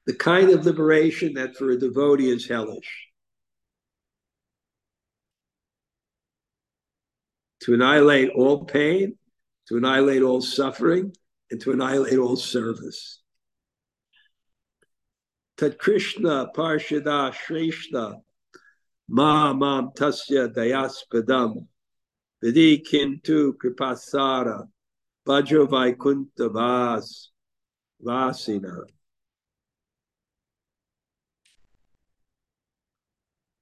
The 0.10 0.16
kind 0.16 0.50
of 0.50 0.66
liberation 0.66 1.36
that 1.36 1.56
for 1.56 1.70
a 1.70 1.78
devotee 1.78 2.32
is 2.32 2.48
hellish. 2.48 3.10
To 7.62 7.76
annihilate 7.76 8.32
all 8.32 8.66
pain, 8.66 9.20
to 9.68 9.78
annihilate 9.78 10.24
all 10.24 10.42
suffering, 10.42 11.14
and 11.52 11.62
to 11.62 11.74
annihilate 11.74 12.18
all 12.18 12.38
service. 12.38 13.22
Tat 15.58 15.78
Krishna 15.78 16.50
Parshada 16.58 17.32
Shreshta 17.32 18.16
Ma 19.08 19.54
Mam 19.54 19.92
Tasya 19.92 20.52
Dayaspadam 20.56 21.68
Vidi 22.42 22.80
Kintu 22.80 23.54
Kripasara 23.64 24.68
Vajra 25.28 25.68
Vaikunta 25.68 26.52
Vas 26.52 27.30
Vasina. 28.04 28.88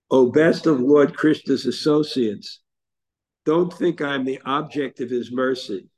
O 0.10 0.32
best 0.32 0.66
of 0.68 0.80
Lord 0.80 1.16
Krishna's 1.16 1.66
associates, 1.66 2.62
don't 3.46 3.74
think 3.74 4.02
I'm 4.02 4.24
the 4.24 4.40
object 4.46 5.02
of 5.02 5.10
his 5.10 5.32
mercy. 5.32 5.90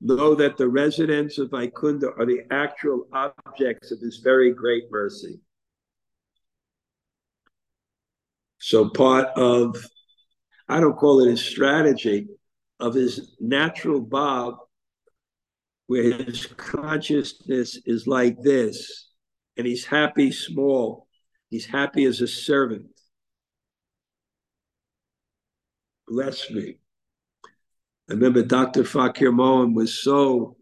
Know 0.00 0.34
that 0.34 0.56
the 0.56 0.68
residents 0.68 1.38
of 1.38 1.50
Vaikunta 1.50 2.10
are 2.18 2.26
the 2.26 2.42
actual 2.50 3.06
objects 3.12 3.90
of 3.90 4.00
his 4.00 4.18
very 4.18 4.52
great 4.52 4.84
mercy. 4.90 5.40
So 8.58 8.88
part 8.88 9.28
of, 9.36 9.76
I 10.68 10.80
don't 10.80 10.96
call 10.96 11.20
it 11.22 11.30
his 11.30 11.44
strategy, 11.44 12.28
of 12.80 12.94
his 12.94 13.36
natural 13.40 14.04
bhav, 14.04 14.58
where 15.86 16.12
his 16.12 16.46
consciousness 16.46 17.78
is 17.84 18.06
like 18.06 18.40
this, 18.42 19.10
and 19.56 19.66
he's 19.66 19.84
happy 19.84 20.32
small, 20.32 21.06
he's 21.50 21.66
happy 21.66 22.04
as 22.04 22.20
a 22.20 22.28
servant. 22.28 22.93
Bless 26.08 26.50
me. 26.50 26.78
I 28.08 28.12
remember 28.12 28.42
Dr. 28.42 28.84
Fakir 28.84 29.32
Mohan 29.32 29.74
was 29.74 30.02
so 30.02 30.56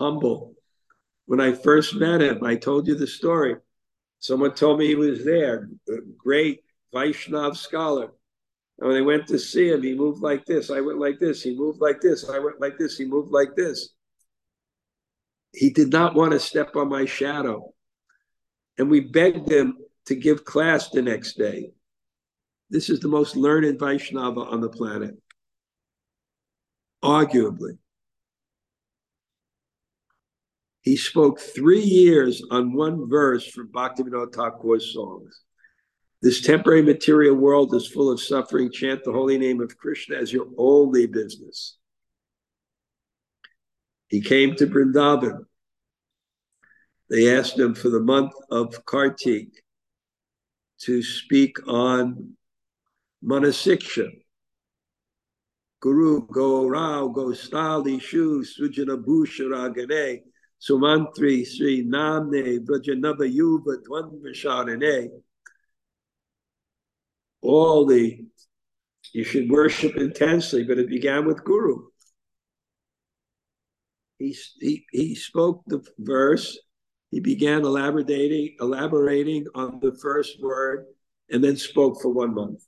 humble. 0.00 0.54
When 1.26 1.40
I 1.40 1.52
first 1.52 1.94
met 1.94 2.20
him, 2.20 2.44
I 2.44 2.56
told 2.56 2.86
you 2.86 2.94
the 2.94 3.06
story. 3.06 3.56
Someone 4.18 4.54
told 4.54 4.78
me 4.78 4.86
he 4.86 4.94
was 4.94 5.24
there, 5.24 5.68
great 6.18 6.64
Vaishnav 6.92 7.56
scholar. 7.56 8.10
And 8.78 8.88
when 8.88 8.96
I 8.96 9.02
went 9.02 9.26
to 9.28 9.38
see 9.38 9.70
him, 9.70 9.82
he 9.82 9.94
moved 9.94 10.22
like 10.22 10.44
this. 10.44 10.70
I 10.70 10.80
went 10.80 10.98
like 10.98 11.18
this. 11.18 11.42
He 11.42 11.56
moved 11.56 11.80
like 11.80 12.00
this. 12.00 12.28
I 12.28 12.38
went 12.38 12.60
like 12.60 12.78
this. 12.78 12.98
He 12.98 13.04
moved 13.04 13.30
like 13.30 13.54
this. 13.56 13.90
He 15.52 15.70
did 15.70 15.90
not 15.90 16.14
want 16.14 16.32
to 16.32 16.40
step 16.40 16.76
on 16.76 16.88
my 16.88 17.06
shadow. 17.06 17.72
And 18.78 18.90
we 18.90 19.00
begged 19.00 19.50
him 19.50 19.78
to 20.06 20.14
give 20.14 20.44
class 20.44 20.90
the 20.90 21.02
next 21.02 21.38
day. 21.38 21.70
This 22.68 22.90
is 22.90 23.00
the 23.00 23.08
most 23.08 23.36
learned 23.36 23.78
Vaishnava 23.78 24.40
on 24.40 24.60
the 24.60 24.68
planet. 24.68 25.14
Arguably. 27.02 27.78
He 30.80 30.96
spoke 30.96 31.40
three 31.40 31.82
years 31.82 32.42
on 32.50 32.72
one 32.72 33.08
verse 33.08 33.46
from 33.46 33.68
Bhaktivinoda 33.68 34.32
Thakur's 34.32 34.92
songs. 34.92 35.42
This 36.22 36.40
temporary 36.40 36.82
material 36.82 37.34
world 37.34 37.74
is 37.74 37.86
full 37.86 38.10
of 38.10 38.20
suffering. 38.20 38.70
Chant 38.72 39.04
the 39.04 39.12
holy 39.12 39.38
name 39.38 39.60
of 39.60 39.76
Krishna 39.76 40.16
as 40.16 40.32
your 40.32 40.46
only 40.56 41.06
business. 41.06 41.76
He 44.08 44.20
came 44.20 44.54
to 44.56 44.66
Vrindavan. 44.66 45.44
They 47.10 47.36
asked 47.36 47.58
him 47.58 47.74
for 47.74 47.88
the 47.88 48.00
month 48.00 48.32
of 48.50 48.84
Kartik 48.84 49.48
to 50.80 51.02
speak 51.02 51.56
on 51.68 52.36
Manasiksha. 53.26 54.08
Guru 55.80 56.26
Go 56.28 56.66
Rao 56.66 57.08
Go 57.08 57.28
Stali 57.28 58.00
Shu 58.00 58.42
Sujana 58.42 58.96
Bhusharagane 59.02 60.22
Sumantri 60.60 61.46
Sri 61.46 61.84
Namne 61.84 62.60
Vrajanava 62.60 63.30
Yuva 63.30 63.76
Dvandvasharane 63.86 65.10
all 67.42 67.86
the 67.86 68.18
you 69.12 69.24
should 69.24 69.48
worship 69.48 69.96
intensely, 69.96 70.64
but 70.64 70.78
it 70.78 70.88
began 70.88 71.24
with 71.26 71.44
Guru. 71.44 71.86
He, 74.18 74.36
he, 74.60 74.84
he 74.90 75.14
spoke 75.14 75.62
the 75.66 75.82
verse, 75.98 76.58
he 77.10 77.20
began 77.20 77.62
elaborating, 77.62 78.56
elaborating 78.60 79.46
on 79.54 79.78
the 79.80 79.96
first 80.02 80.42
word, 80.42 80.86
and 81.30 81.42
then 81.42 81.56
spoke 81.56 82.02
for 82.02 82.12
one 82.12 82.34
month. 82.34 82.62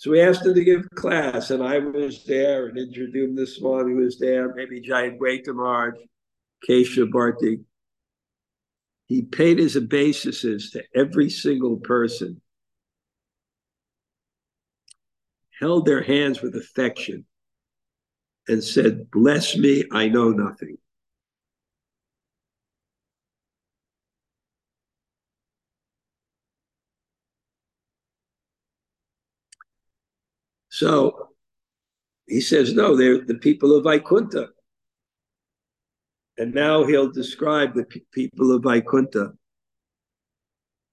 So 0.00 0.12
we 0.12 0.22
asked 0.22 0.46
him 0.46 0.54
to 0.54 0.64
give 0.64 0.88
class, 0.94 1.50
and 1.50 1.62
I 1.62 1.76
was 1.76 2.24
there, 2.24 2.68
and 2.68 2.78
introduced 2.78 3.36
this 3.36 3.60
morning 3.60 3.98
was 3.98 4.18
there, 4.18 4.54
maybe 4.54 4.80
Giant 4.80 5.20
Maharaj, 5.20 5.92
Kesha 6.66 7.06
Bharti. 7.06 7.60
He 9.08 9.20
paid 9.20 9.58
his 9.58 9.76
obeisances 9.76 10.70
to 10.70 10.82
every 10.94 11.28
single 11.28 11.76
person 11.76 12.40
held 15.60 15.84
their 15.84 16.02
hands 16.02 16.40
with 16.40 16.56
affection, 16.56 17.26
and 18.48 18.64
said, 18.64 19.10
Bless 19.10 19.54
me, 19.54 19.84
I 19.92 20.08
know 20.08 20.30
nothing. 20.30 20.78
So 30.80 31.28
he 32.26 32.40
says, 32.40 32.72
No, 32.72 32.96
they're 32.96 33.20
the 33.20 33.34
people 33.34 33.76
of 33.76 33.84
Vaikunta. 33.84 34.48
And 36.38 36.54
now 36.54 36.84
he'll 36.84 37.12
describe 37.12 37.74
the 37.74 37.84
p- 37.84 38.06
people 38.12 38.56
of 38.56 38.62
Vaikunta. 38.62 39.32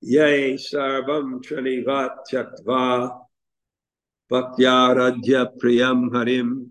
Yay 0.02 0.56
sarvam 0.56 1.42
tranivat 1.42 2.10
chaktva 2.30 3.18
Bhaktyaradhya 4.30 5.58
Priyam 5.58 6.14
Harim 6.14 6.70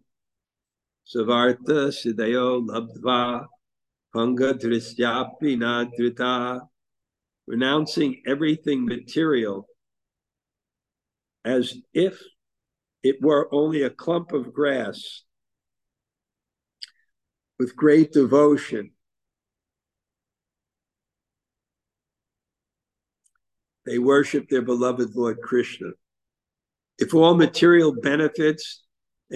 Savarta 1.08 1.88
Sidayo 1.88 2.68
Labdva 2.68 3.46
Panga 4.14 4.52
Drisyapi 4.52 5.56
Nadrita 5.56 6.60
renouncing 7.46 8.20
everything 8.26 8.84
material 8.84 9.66
as 11.46 11.74
if 11.94 12.20
it 13.08 13.22
were 13.22 13.48
only 13.54 13.82
a 13.82 13.90
clump 13.90 14.32
of 14.32 14.52
grass 14.52 15.22
with 17.58 17.76
great 17.76 18.12
devotion. 18.12 18.90
They 23.84 23.98
worship 23.98 24.48
their 24.48 24.62
beloved 24.62 25.14
Lord 25.14 25.40
Krishna. 25.40 25.90
If 26.98 27.14
all 27.14 27.36
material 27.36 27.92
benefits 27.92 28.82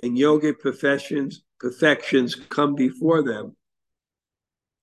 and 0.03 0.19
yogic 0.19 0.59
perfections, 0.59 1.43
perfections 1.61 2.35
come 2.35 2.75
before 2.75 3.23
them, 3.23 3.57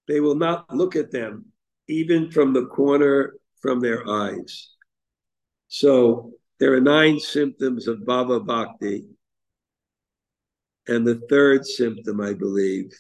they 0.08 0.22
will 0.22 0.36
not 0.36 0.74
look 0.74 0.96
at 0.96 1.12
them 1.12 1.48
even 1.90 2.32
from 2.32 2.54
the 2.54 2.66
corner 2.68 3.34
from 3.62 3.82
their 3.82 4.08
eyes. 4.08 4.70
So 5.68 6.32
there 6.60 6.74
are 6.74 6.82
nine 6.82 7.20
symptoms 7.20 7.88
of 7.88 8.00
Bhava 8.00 8.46
Bhakti. 8.46 9.06
And 10.88 11.06
the 11.06 11.22
third 11.30 11.66
symptom, 11.66 12.22
I 12.22 12.34
believe, 12.34 12.92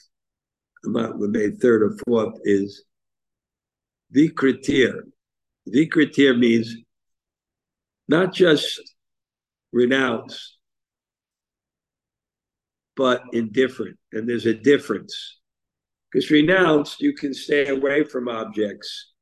I'm 0.86 0.94
not 0.94 1.16
third 1.62 1.84
or 1.84 1.98
fourth, 2.06 2.40
is 2.44 2.84
Virakti. 4.14 4.94
Virakti 5.68 6.38
means 6.38 6.76
not 8.08 8.34
just 8.34 8.80
renounce, 9.72 10.58
but 12.96 13.24
indifferent. 13.34 13.98
And 14.12 14.28
there's 14.28 14.46
a 14.46 14.54
difference. 14.54 15.40
Because 16.12 16.32
renounced, 16.32 17.02
you 17.02 17.14
can 17.14 17.34
stay 17.34 17.68
away 17.68 18.04
from 18.04 18.28
objects. 18.28 19.14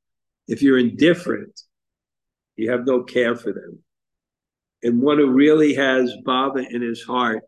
If 0.47 0.61
you're 0.61 0.77
indifferent, 0.77 1.59
you 2.55 2.71
have 2.71 2.85
no 2.85 3.03
care 3.03 3.35
for 3.35 3.51
them. 3.51 3.79
And 4.85 5.01
one 5.01 5.17
who 5.17 5.31
really 5.31 5.73
has 5.73 6.13
bhava 6.23 6.63
in 6.69 6.83
his 6.83 7.01
heart, 7.01 7.41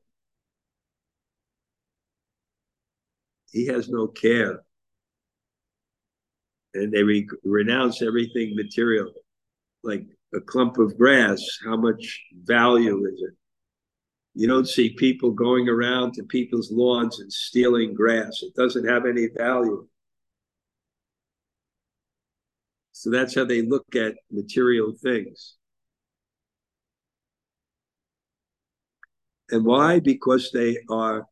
he 3.52 3.68
has 3.68 3.90
no 3.90 4.08
care. 4.08 4.64
And 6.74 6.92
they 6.92 7.04
re- 7.04 7.30
renounce 7.44 8.02
everything 8.02 8.56
material, 8.56 9.12
like 9.84 10.04
a 10.34 10.42
clump 10.42 10.80
of 10.80 10.98
grass. 10.98 11.44
How 11.64 11.78
much 11.78 12.24
value 12.34 13.06
is 13.06 13.22
it? 13.22 13.36
You 14.34 14.48
don't 14.48 14.68
see 14.68 14.96
people 14.96 15.30
going 15.30 15.70
around 15.70 16.16
to 16.16 16.24
people's 16.24 16.72
lawns 16.72 17.20
and 17.20 17.32
stealing 17.32 17.94
grass. 17.94 18.42
It 18.42 18.56
doesn't 18.56 18.88
have 18.88 19.06
any 19.06 19.28
value. 19.28 19.88
So 22.94 23.12
that's 23.12 23.36
how 23.36 23.46
they 23.46 23.62
look 23.62 23.96
at 23.96 24.16
material 24.32 24.92
things. 25.04 25.57
And 29.50 29.64
why? 29.66 30.00
Because 30.00 30.52
they 30.52 30.78
are 30.90 31.26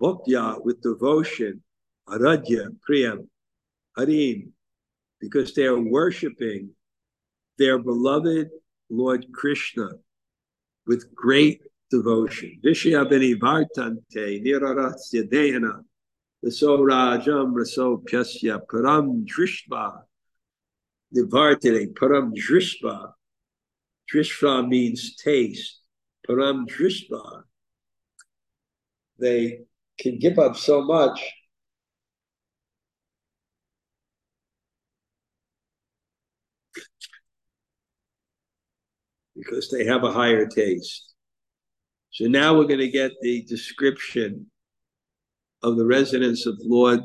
bhaktya 0.00 0.64
with 0.64 0.80
devotion, 0.82 1.62
aradhya, 2.08 2.76
priyam, 2.88 3.28
harim, 3.96 4.52
because 5.20 5.54
they 5.54 5.66
are 5.66 5.78
worshiping 5.78 6.70
their 7.58 7.78
beloved 7.78 8.50
Lord 8.90 9.26
Krishna 9.32 9.88
with 10.86 11.14
great 11.14 11.62
devotion. 11.90 12.60
Vishya 12.64 13.04
vartante 13.40 14.42
niraratsya 14.44 15.28
dehana 15.30 15.84
raso 16.44 16.78
rajam 16.78 17.54
raso 17.54 18.02
pyasya 18.04 18.60
param 18.70 19.24
drishva 19.24 20.02
nivartane 21.14 21.92
param 21.94 22.32
drishva. 22.34 23.12
Drishva 24.12 24.68
means 24.68 25.16
taste. 25.16 25.80
Param 26.28 26.66
drishva. 26.66 27.42
They 29.18 29.60
can 29.98 30.18
give 30.18 30.38
up 30.38 30.56
so 30.56 30.82
much 30.82 31.20
because 39.34 39.70
they 39.70 39.84
have 39.84 40.04
a 40.04 40.12
higher 40.12 40.46
taste. 40.46 41.14
So 42.10 42.26
now 42.26 42.56
we're 42.56 42.66
going 42.66 42.80
to 42.80 42.88
get 42.88 43.12
the 43.20 43.42
description 43.44 44.46
of 45.62 45.76
the 45.76 45.86
residence 45.86 46.46
of 46.46 46.54
Lord 46.60 47.00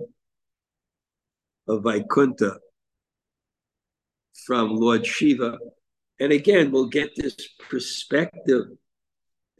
of 1.67 1.83
Vaikuntha 1.83 2.57
from 4.45 4.75
Lord 4.75 5.05
Shiva. 5.05 5.57
And 6.19 6.31
again, 6.31 6.71
we'll 6.71 6.87
get 6.87 7.11
this 7.15 7.35
perspective. 7.69 8.65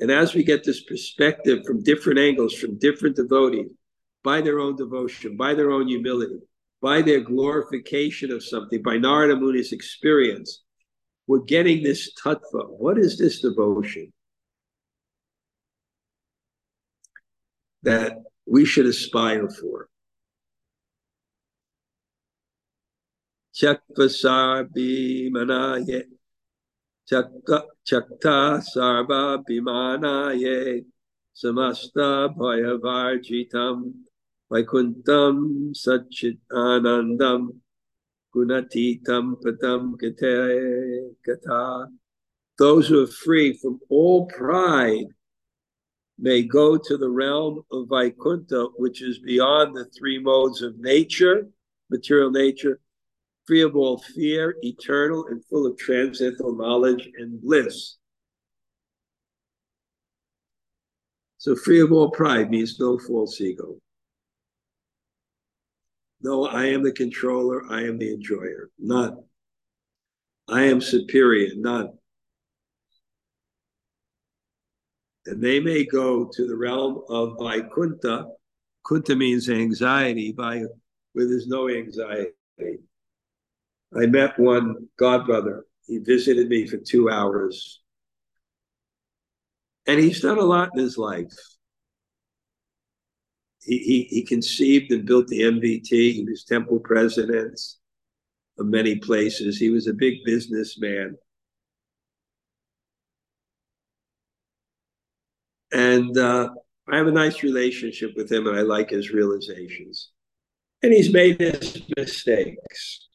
And 0.01 0.11
as 0.11 0.33
we 0.33 0.43
get 0.43 0.63
this 0.63 0.83
perspective 0.83 1.59
from 1.65 1.83
different 1.83 2.19
angles, 2.19 2.53
from 2.55 2.77
different 2.77 3.15
devotees, 3.15 3.67
by 4.23 4.41
their 4.41 4.59
own 4.59 4.75
devotion, 4.75 5.37
by 5.37 5.53
their 5.53 5.71
own 5.71 5.87
humility, 5.87 6.39
by 6.81 7.01
their 7.01 7.21
glorification 7.21 8.31
of 8.31 8.43
something, 8.43 8.81
by 8.81 8.97
Narada 8.97 9.35
Muni's 9.35 9.71
experience, 9.71 10.63
we're 11.27 11.39
getting 11.39 11.81
this 11.81 12.11
tattva. 12.13 12.69
What 12.69 12.97
is 12.97 13.17
this 13.17 13.41
devotion? 13.41 14.11
that 17.83 18.17
we 18.45 18.65
should 18.65 18.85
aspire 18.85 19.49
for. 19.49 19.89
Samasta 31.35 32.35
bhayavarjitam, 32.37 33.93
vaikuntam 34.51 35.73
satchit 35.73 36.37
anandam, 36.51 37.49
gunatitam 38.33 39.35
patam 39.43 39.99
kate 39.99 41.87
Those 42.57 42.87
who 42.87 43.03
are 43.03 43.07
free 43.07 43.57
from 43.57 43.79
all 43.89 44.27
pride 44.27 45.07
may 46.17 46.43
go 46.43 46.77
to 46.77 46.97
the 46.97 47.09
realm 47.09 47.63
of 47.71 47.87
Vaikuntha, 47.89 48.67
which 48.77 49.01
is 49.01 49.19
beyond 49.19 49.75
the 49.75 49.85
three 49.97 50.19
modes 50.19 50.61
of 50.61 50.77
nature, 50.77 51.49
material 51.89 52.29
nature, 52.29 52.79
free 53.51 53.63
of 53.63 53.75
all 53.75 53.97
fear, 53.97 54.55
eternal, 54.61 55.27
and 55.27 55.43
full 55.43 55.67
of 55.67 55.77
transcendental 55.77 56.55
knowledge 56.55 57.09
and 57.17 57.41
bliss. 57.41 57.97
So, 61.37 61.57
free 61.57 61.81
of 61.81 61.91
all 61.91 62.11
pride 62.11 62.49
means 62.49 62.79
no 62.79 62.97
false 62.97 63.41
ego. 63.41 63.75
No, 66.21 66.45
I 66.45 66.67
am 66.67 66.81
the 66.81 66.93
controller, 66.93 67.69
I 67.69 67.81
am 67.81 67.97
the 67.97 68.13
enjoyer. 68.13 68.69
None. 68.79 69.17
I 70.47 70.61
am 70.63 70.79
superior, 70.79 71.49
none. 71.57 71.89
and 75.25 75.43
they 75.43 75.59
may 75.59 75.83
go 75.83 76.23
to 76.33 76.47
the 76.47 76.55
realm 76.55 77.03
of 77.09 77.35
Vaikuntha. 77.37 78.27
Kunta 78.85 79.17
means 79.17 79.49
anxiety, 79.49 80.31
by 80.31 80.63
where 81.11 81.27
there's 81.27 81.47
no 81.47 81.69
anxiety. 81.69 82.31
I 83.95 84.05
met 84.05 84.39
one 84.39 84.87
godbrother. 84.99 85.61
He 85.85 85.97
visited 85.97 86.47
me 86.47 86.67
for 86.67 86.77
two 86.77 87.09
hours. 87.09 87.81
And 89.87 89.99
he's 89.99 90.21
done 90.21 90.37
a 90.37 90.43
lot 90.43 90.69
in 90.73 90.81
his 90.81 90.97
life. 90.97 91.33
He, 93.63 93.77
he, 93.77 94.03
he 94.03 94.23
conceived 94.23 94.91
and 94.91 95.05
built 95.05 95.27
the 95.27 95.41
MVT. 95.41 95.89
He 95.89 96.25
was 96.27 96.43
temple 96.43 96.79
president 96.79 97.59
of 98.57 98.65
many 98.67 98.95
places. 98.95 99.57
He 99.57 99.69
was 99.69 99.87
a 99.87 99.93
big 99.93 100.23
businessman. 100.25 101.17
And 105.73 106.17
uh, 106.17 106.49
I 106.89 106.97
have 106.97 107.07
a 107.07 107.11
nice 107.11 107.43
relationship 107.43 108.11
with 108.15 108.31
him, 108.31 108.47
and 108.47 108.57
I 108.57 108.61
like 108.61 108.89
his 108.89 109.11
realizations. 109.11 110.09
And 110.83 110.91
he's 110.91 111.13
made 111.13 111.39
his 111.39 111.81
mistakes. 111.95 113.07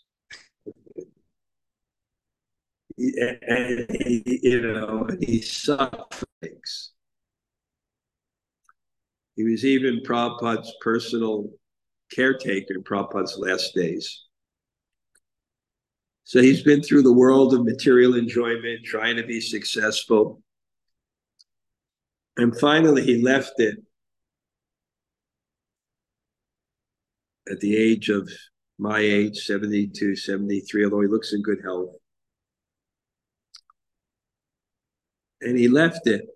And 2.98 3.86
he, 3.90 4.40
you 4.42 4.62
know, 4.62 5.06
he 5.20 5.40
suffers. 5.42 6.92
He 9.34 9.44
was 9.44 9.64
even 9.64 10.00
Prabhupada's 10.00 10.74
personal 10.80 11.50
caretaker 12.12 12.74
in 12.74 12.82
Prabhupada's 12.82 13.36
last 13.38 13.74
days. 13.74 14.22
So 16.24 16.40
he's 16.40 16.62
been 16.62 16.82
through 16.82 17.02
the 17.02 17.12
world 17.12 17.54
of 17.54 17.64
material 17.64 18.16
enjoyment, 18.16 18.84
trying 18.84 19.16
to 19.16 19.22
be 19.22 19.40
successful. 19.40 20.42
And 22.36 22.58
finally, 22.58 23.04
he 23.04 23.22
left 23.22 23.52
it 23.58 23.76
at 27.48 27.60
the 27.60 27.76
age 27.76 28.08
of 28.08 28.28
my 28.78 28.98
age, 28.98 29.46
72, 29.46 30.16
73, 30.16 30.84
although 30.84 31.00
he 31.00 31.08
looks 31.08 31.32
in 31.32 31.42
good 31.42 31.60
health. 31.62 31.94
And 35.40 35.58
he 35.58 35.68
left 35.68 36.06
it. 36.06 36.26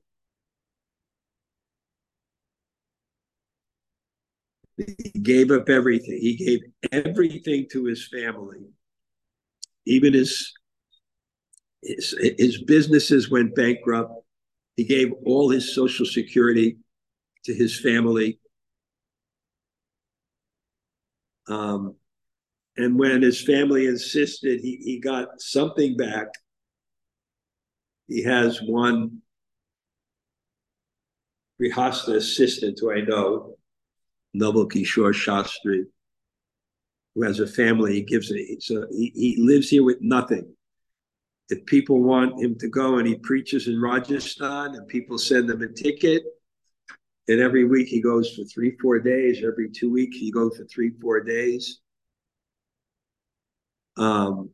He 4.77 5.21
gave 5.21 5.51
up 5.51 5.69
everything. 5.69 6.19
He 6.21 6.37
gave 6.37 6.61
everything 6.93 7.67
to 7.73 7.85
his 7.85 8.07
family. 8.09 8.61
Even 9.87 10.15
his, 10.15 10.53
his, 11.83 12.15
his 12.39 12.63
businesses 12.63 13.31
went 13.31 13.55
bankrupt 13.55 14.21
he 14.81 14.87
gave 14.87 15.13
all 15.27 15.51
his 15.51 15.75
Social 15.75 16.07
Security 16.07 16.79
to 17.45 17.53
his 17.53 17.79
family. 17.79 18.41
Um, 21.49 21.97
and 22.79 22.99
when 22.99 23.21
his 23.21 23.43
family 23.43 23.87
insisted 23.87 24.61
he, 24.61 24.77
he 24.77 24.99
got 24.99 25.39
something 25.39 25.99
back, 25.99 26.29
he 28.11 28.25
has 28.25 28.61
one 28.61 29.23
Grihasta 31.63 32.17
assistant 32.17 32.79
who 32.81 32.91
I 32.93 33.03
know, 33.03 33.55
Naval 34.35 34.69
Kishore 34.69 35.15
Shastri, 35.15 35.85
who 37.15 37.23
has 37.23 37.39
a 37.39 37.47
family. 37.47 37.95
He 37.95 38.03
gives 38.03 38.31
it. 38.33 38.63
So 38.63 38.87
he, 38.91 39.13
he 39.15 39.37
lives 39.39 39.69
here 39.71 39.85
with 39.85 39.99
nothing. 40.01 40.53
if 41.51 41.65
people 41.67 42.03
want 42.03 42.41
him 42.41 42.57
to 42.59 42.69
go 42.69 42.99
and 42.99 43.07
he 43.07 43.17
preaches 43.17 43.69
in 43.69 43.81
Rajasthan 43.81 44.75
and 44.75 44.89
people 44.89 45.19
send 45.19 45.51
him 45.51 45.63
a 45.63 45.69
ticket, 45.69 46.23
and 47.29 47.41
every 47.41 47.65
week 47.65 47.89
he 47.89 48.01
goes 48.01 48.35
for 48.35 48.45
three, 48.45 48.77
four 48.81 48.99
days. 48.99 49.43
Every 49.45 49.71
two 49.71 49.91
weeks 49.91 50.17
he 50.17 50.33
goes 50.33 50.57
for 50.57 50.65
three, 50.65 50.91
four 51.01 51.21
days. 51.21 51.81
Um, 53.97 54.51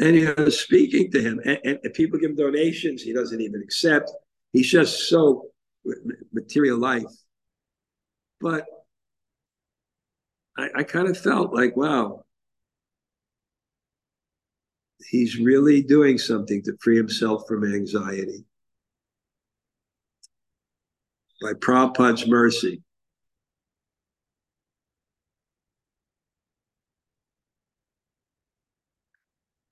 and 0.00 0.16
you 0.16 0.34
know, 0.34 0.48
speaking 0.48 1.10
to 1.12 1.20
him, 1.20 1.40
and, 1.44 1.78
and 1.84 1.94
people 1.94 2.18
give 2.18 2.30
him 2.30 2.36
donations, 2.36 3.02
he 3.02 3.12
doesn't 3.12 3.40
even 3.40 3.62
accept. 3.62 4.10
He's 4.52 4.70
just 4.70 5.08
so 5.08 5.50
material 6.32 6.78
life. 6.78 7.04
But 8.40 8.64
I, 10.56 10.68
I 10.78 10.82
kind 10.84 11.08
of 11.08 11.18
felt 11.18 11.54
like, 11.54 11.76
wow, 11.76 12.24
he's 15.10 15.38
really 15.38 15.82
doing 15.82 16.16
something 16.16 16.62
to 16.62 16.76
free 16.80 16.96
himself 16.96 17.44
from 17.46 17.64
anxiety. 17.64 18.44
By 21.42 21.52
Prabhupada's 21.54 22.26
mercy. 22.26 22.82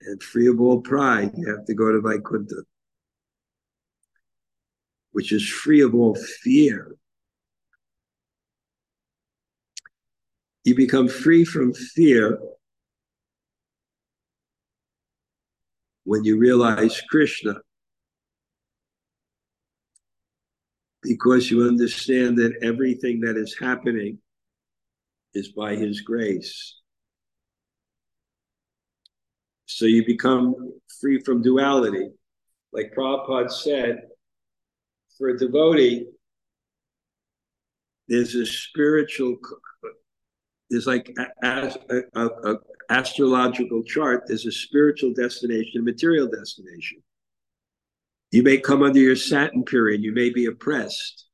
And 0.08 0.22
free 0.22 0.48
of 0.48 0.58
all 0.58 0.80
pride, 0.80 1.32
you 1.36 1.54
have 1.54 1.66
to 1.66 1.74
go 1.74 1.92
to 1.92 2.00
Vaikuntha, 2.00 2.62
which 5.12 5.32
is 5.32 5.46
free 5.46 5.82
of 5.82 5.94
all 5.94 6.14
fear. 6.14 6.96
You 10.64 10.74
become 10.74 11.08
free 11.08 11.44
from 11.44 11.74
fear 11.74 12.38
when 16.04 16.24
you 16.24 16.38
realize 16.38 17.02
Krishna. 17.10 17.56
Because 21.02 21.50
you 21.50 21.68
understand 21.68 22.38
that 22.38 22.58
everything 22.62 23.20
that 23.20 23.36
is 23.36 23.54
happening 23.60 24.20
is 25.34 25.48
by 25.48 25.76
His 25.76 26.00
grace. 26.00 26.77
So 29.68 29.84
you 29.84 30.04
become 30.04 30.72
free 31.00 31.20
from 31.20 31.42
duality. 31.42 32.08
Like 32.72 32.94
Prabhupada 32.96 33.50
said, 33.50 34.00
for 35.16 35.28
a 35.28 35.38
devotee, 35.38 36.06
there's 38.08 38.34
a 38.34 38.46
spiritual, 38.46 39.36
there's 40.70 40.86
like 40.86 41.14
a, 41.42 41.74
a, 42.14 42.26
a, 42.44 42.56
astrological 42.88 43.82
chart, 43.82 44.24
there's 44.26 44.46
a 44.46 44.52
spiritual 44.52 45.12
destination, 45.12 45.82
a 45.82 45.84
material 45.84 46.28
destination. 46.28 47.02
You 48.30 48.42
may 48.42 48.56
come 48.56 48.82
under 48.82 49.00
your 49.00 49.16
Saturn 49.16 49.64
period, 49.64 50.02
you 50.02 50.12
may 50.12 50.30
be 50.30 50.46
oppressed. 50.46 51.26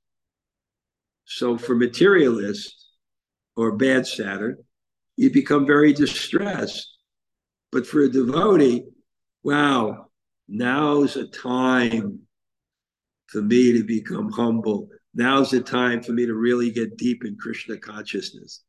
So 1.24 1.56
for 1.56 1.76
materialists 1.76 2.88
or 3.56 3.76
bad 3.76 4.08
Saturn, 4.08 4.56
you 5.16 5.30
become 5.30 5.66
very 5.66 5.92
distressed. 5.92 6.93
But 7.74 7.88
for 7.88 8.02
a 8.02 8.08
devotee, 8.08 8.84
wow, 9.42 10.06
now's 10.46 11.16
a 11.16 11.26
time 11.26 12.20
for 13.26 13.42
me 13.42 13.72
to 13.72 13.82
become 13.82 14.30
humble. 14.30 14.90
Now's 15.12 15.50
the 15.50 15.60
time 15.60 16.00
for 16.00 16.12
me 16.12 16.24
to 16.24 16.34
really 16.34 16.70
get 16.70 16.96
deep 16.96 17.24
in 17.24 17.36
Krishna 17.36 17.76
consciousness. 17.76 18.62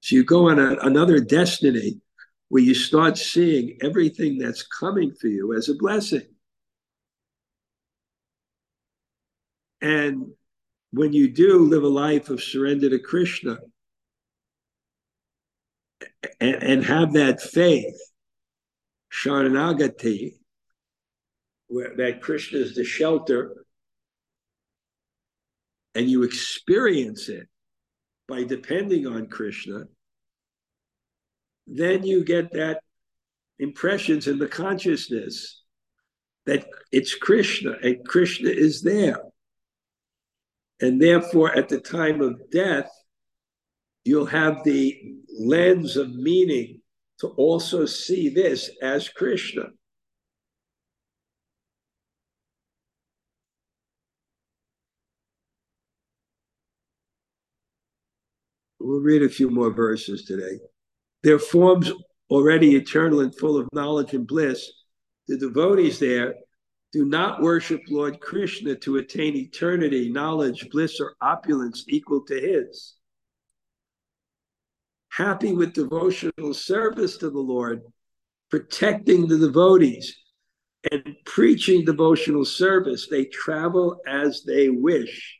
So 0.00 0.16
you 0.16 0.24
go 0.24 0.50
on 0.50 0.58
a, 0.58 0.76
another 0.80 1.18
destiny 1.18 2.02
where 2.48 2.62
you 2.62 2.74
start 2.74 3.16
seeing 3.16 3.78
everything 3.80 4.36
that's 4.36 4.66
coming 4.66 5.14
for 5.18 5.28
you 5.28 5.54
as 5.54 5.70
a 5.70 5.74
blessing. 5.74 6.26
And 9.80 10.26
when 10.90 11.14
you 11.14 11.30
do 11.30 11.60
live 11.60 11.84
a 11.84 11.88
life 11.88 12.28
of 12.28 12.42
surrender 12.42 12.90
to 12.90 12.98
Krishna 12.98 13.56
and, 16.38 16.62
and 16.62 16.84
have 16.84 17.14
that 17.14 17.40
faith, 17.40 17.96
Sharanagati, 19.12 20.38
where 21.68 21.94
that 21.96 22.22
Krishna 22.22 22.58
is 22.58 22.74
the 22.74 22.84
shelter, 22.84 23.64
and 25.94 26.08
you 26.08 26.22
experience 26.22 27.28
it 27.28 27.48
by 28.26 28.44
depending 28.44 29.06
on 29.06 29.26
Krishna, 29.26 29.84
then 31.66 32.04
you 32.04 32.24
get 32.24 32.52
that 32.52 32.80
impressions 33.58 34.26
in 34.26 34.38
the 34.38 34.48
consciousness 34.48 35.62
that 36.46 36.66
it's 36.90 37.14
Krishna 37.14 37.76
and 37.82 38.04
Krishna 38.06 38.50
is 38.50 38.82
there. 38.82 39.20
And 40.80 41.00
therefore, 41.00 41.56
at 41.56 41.68
the 41.68 41.80
time 41.80 42.20
of 42.20 42.50
death, 42.50 42.90
you'll 44.04 44.26
have 44.26 44.64
the 44.64 44.98
lens 45.38 45.96
of 45.96 46.12
meaning 46.12 46.81
to 47.22 47.28
also 47.36 47.86
see 47.86 48.28
this 48.28 48.68
as 48.82 49.08
Krishna. 49.08 49.66
We'll 58.80 58.98
read 58.98 59.22
a 59.22 59.28
few 59.28 59.50
more 59.50 59.72
verses 59.72 60.24
today. 60.24 60.58
Their 61.22 61.38
forms 61.38 61.92
already 62.28 62.74
eternal 62.74 63.20
and 63.20 63.32
full 63.32 63.56
of 63.56 63.68
knowledge 63.72 64.14
and 64.14 64.26
bliss. 64.26 64.68
The 65.28 65.38
devotees 65.38 66.00
there 66.00 66.34
do 66.92 67.04
not 67.04 67.40
worship 67.40 67.82
Lord 67.88 68.20
Krishna 68.20 68.74
to 68.74 68.96
attain 68.96 69.36
eternity, 69.36 70.10
knowledge, 70.10 70.68
bliss, 70.70 70.98
or 70.98 71.14
opulence 71.20 71.84
equal 71.86 72.24
to 72.24 72.34
his. 72.34 72.96
Happy 75.12 75.52
with 75.52 75.74
devotional 75.74 76.54
service 76.54 77.18
to 77.18 77.28
the 77.30 77.38
Lord, 77.38 77.82
protecting 78.50 79.28
the 79.28 79.38
devotees, 79.38 80.16
and 80.90 81.14
preaching 81.26 81.84
devotional 81.84 82.44
service, 82.44 83.08
they 83.08 83.26
travel 83.26 84.00
as 84.06 84.42
they 84.46 84.68
wish. 84.68 85.38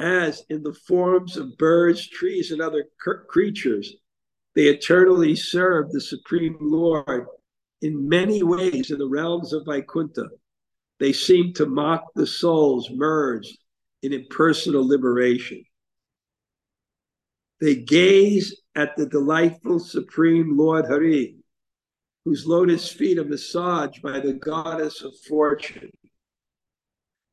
as 0.00 0.44
in 0.48 0.62
the 0.62 0.74
forms 0.86 1.36
of 1.36 1.56
birds, 1.58 2.06
trees, 2.08 2.52
and 2.52 2.60
other 2.60 2.84
creatures, 3.28 3.96
they 4.54 4.66
eternally 4.66 5.34
serve 5.34 5.90
the 5.90 6.00
Supreme 6.00 6.56
Lord 6.60 7.26
in 7.82 8.08
many 8.08 8.42
ways 8.42 8.90
in 8.90 8.98
the 8.98 9.08
realms 9.08 9.52
of 9.52 9.64
Vaikuntha. 9.66 10.28
They 10.98 11.12
seem 11.12 11.52
to 11.54 11.66
mock 11.66 12.04
the 12.14 12.26
souls 12.26 12.90
merged 12.90 13.56
in 14.02 14.12
impersonal 14.12 14.86
liberation. 14.86 15.64
They 17.60 17.76
gaze 17.76 18.60
at 18.74 18.96
the 18.96 19.06
delightful 19.06 19.80
Supreme 19.80 20.56
Lord 20.56 20.86
Hari, 20.86 21.36
whose 22.24 22.46
lotus 22.46 22.90
feet 22.90 23.18
are 23.18 23.24
massaged 23.24 24.02
by 24.02 24.20
the 24.20 24.34
goddess 24.34 25.02
of 25.02 25.12
fortune. 25.28 25.90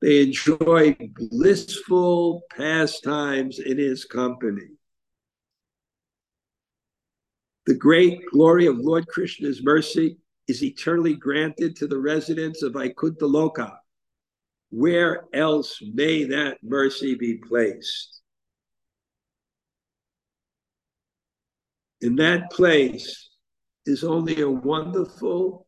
They 0.01 0.23
enjoy 0.23 0.97
blissful 1.15 2.43
pastimes 2.55 3.59
in 3.59 3.77
his 3.77 4.05
company. 4.05 4.69
The 7.65 7.75
great 7.75 8.21
glory 8.31 8.67
of 8.67 8.77
Lord 8.77 9.07
Krishna's 9.07 9.63
mercy 9.63 10.17
is 10.47 10.63
eternally 10.63 11.15
granted 11.15 11.75
to 11.77 11.87
the 11.87 11.97
residents 11.97 12.61
of 12.61 12.73
Vaikuntha 12.73 13.25
Loka. 13.25 13.71
Where 14.69 15.25
else 15.33 15.79
may 15.93 16.25
that 16.25 16.57
mercy 16.63 17.15
be 17.15 17.37
placed? 17.37 18.21
In 22.01 22.15
that 22.17 22.51
place 22.51 23.29
is 23.85 24.03
only 24.03 24.41
a 24.41 24.49
wonderful, 24.49 25.67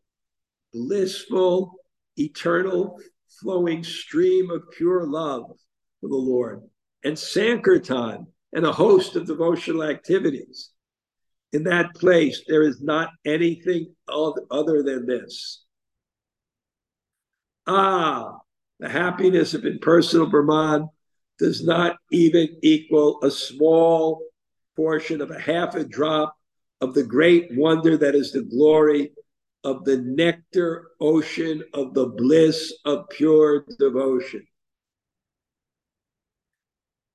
blissful, 0.74 1.74
eternal 2.18 3.00
flowing 3.42 3.84
stream 3.84 4.52
of 4.52 4.64
pure 4.76 5.06
love 5.06 5.46
for 6.02 6.10
the 6.10 6.16
Lord, 6.16 6.62
and 7.04 7.18
Sankirtan, 7.18 8.28
and 8.54 8.66
a 8.66 8.72
host 8.72 9.16
of 9.16 9.28
devotional 9.28 9.84
activities. 9.84 10.72
In 11.54 11.64
that 11.64 11.95
place, 11.95 12.43
there 12.48 12.64
is 12.64 12.82
not 12.82 13.10
anything 13.26 13.95
other 14.10 14.84
than 14.84 15.06
this. 15.06 15.64
Ah, 17.66 18.38
the 18.80 18.89
happiness 18.89 19.54
of 19.54 19.66
impersonal 19.66 20.28
Brahman 20.28 20.89
does 21.39 21.66
not 21.66 21.98
even 22.12 22.58
equal 22.62 23.20
a 23.24 23.32
small 23.32 24.24
portion 24.76 25.22
of 25.22 25.32
a 25.32 25.39
half 25.39 25.76
a 25.76 25.84
drop 25.84 26.36
of 26.82 26.93
the 26.93 27.04
great 27.04 27.48
wonder 27.52 27.98
that 27.98 28.16
is 28.16 28.32
the 28.32 28.43
glory 28.43 29.12
of 29.64 29.84
the 29.86 29.98
nectar 29.98 30.91
ocean 31.00 31.64
of 31.74 31.93
the 31.93 32.06
bliss 32.06 32.74
of 32.86 33.10
pure 33.10 33.66
devotion. 33.80 34.45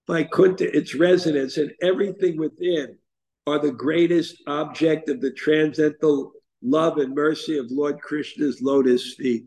By 0.06 0.24
Vaikuntha, 0.24 0.76
its 0.76 0.94
residents, 0.94 1.56
and 1.56 1.72
everything 1.80 2.36
within 2.36 2.98
are 3.46 3.58
the 3.58 3.72
greatest 3.72 4.42
object 4.46 5.08
of 5.08 5.20
the 5.20 5.32
transcendental 5.32 6.32
love 6.62 6.98
and 6.98 7.14
mercy 7.14 7.58
of 7.58 7.70
Lord 7.70 8.00
Krishna's 8.00 8.62
lotus 8.62 9.14
feet. 9.14 9.46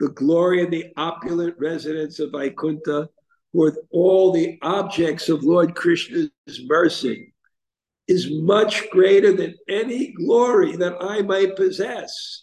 The 0.00 0.08
glory 0.08 0.62
and 0.62 0.72
the 0.72 0.92
opulent 0.96 1.54
residents 1.58 2.18
of 2.18 2.32
Vaikuntha, 2.32 3.08
with 3.52 3.78
all 3.90 4.32
the 4.32 4.58
objects 4.62 5.28
of 5.28 5.44
Lord 5.44 5.76
Krishna's 5.76 6.30
mercy, 6.66 7.32
is 8.08 8.28
much 8.32 8.90
greater 8.90 9.32
than 9.32 9.54
any 9.68 10.12
glory 10.12 10.76
that 10.76 10.96
I 11.00 11.22
might 11.22 11.56
possess. 11.56 12.42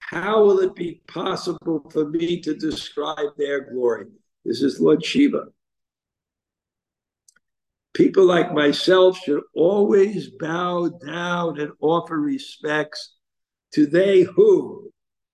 How 0.00 0.44
will 0.44 0.60
it 0.60 0.74
be 0.74 1.00
possible 1.08 1.88
for 1.90 2.08
me 2.10 2.40
to 2.42 2.54
describe 2.54 3.36
their 3.38 3.72
glory? 3.72 4.06
This 4.44 4.60
is 4.60 4.80
Lord 4.80 5.04
Shiva. 5.04 5.46
People 7.94 8.24
like 8.24 8.52
myself 8.52 9.18
should 9.18 9.42
always 9.54 10.30
bow 10.38 10.88
down 11.04 11.58
and 11.60 11.72
offer 11.80 12.18
respects 12.18 13.16
to 13.72 13.86
they 13.86 14.22
who, 14.22 14.92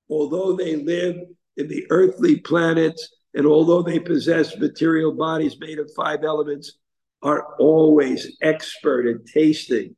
although 0.08 0.54
they 0.54 0.76
live 0.76 1.16
in 1.56 1.68
the 1.68 1.86
earthly 1.90 2.40
planets 2.40 3.14
and 3.34 3.46
although 3.46 3.82
they 3.82 3.98
possess 3.98 4.56
material 4.56 5.12
bodies 5.12 5.58
made 5.60 5.78
of 5.78 5.90
five 5.94 6.24
elements, 6.24 6.78
are 7.22 7.54
always 7.58 8.36
expert 8.40 9.06
at 9.06 9.26
tasting 9.26 9.94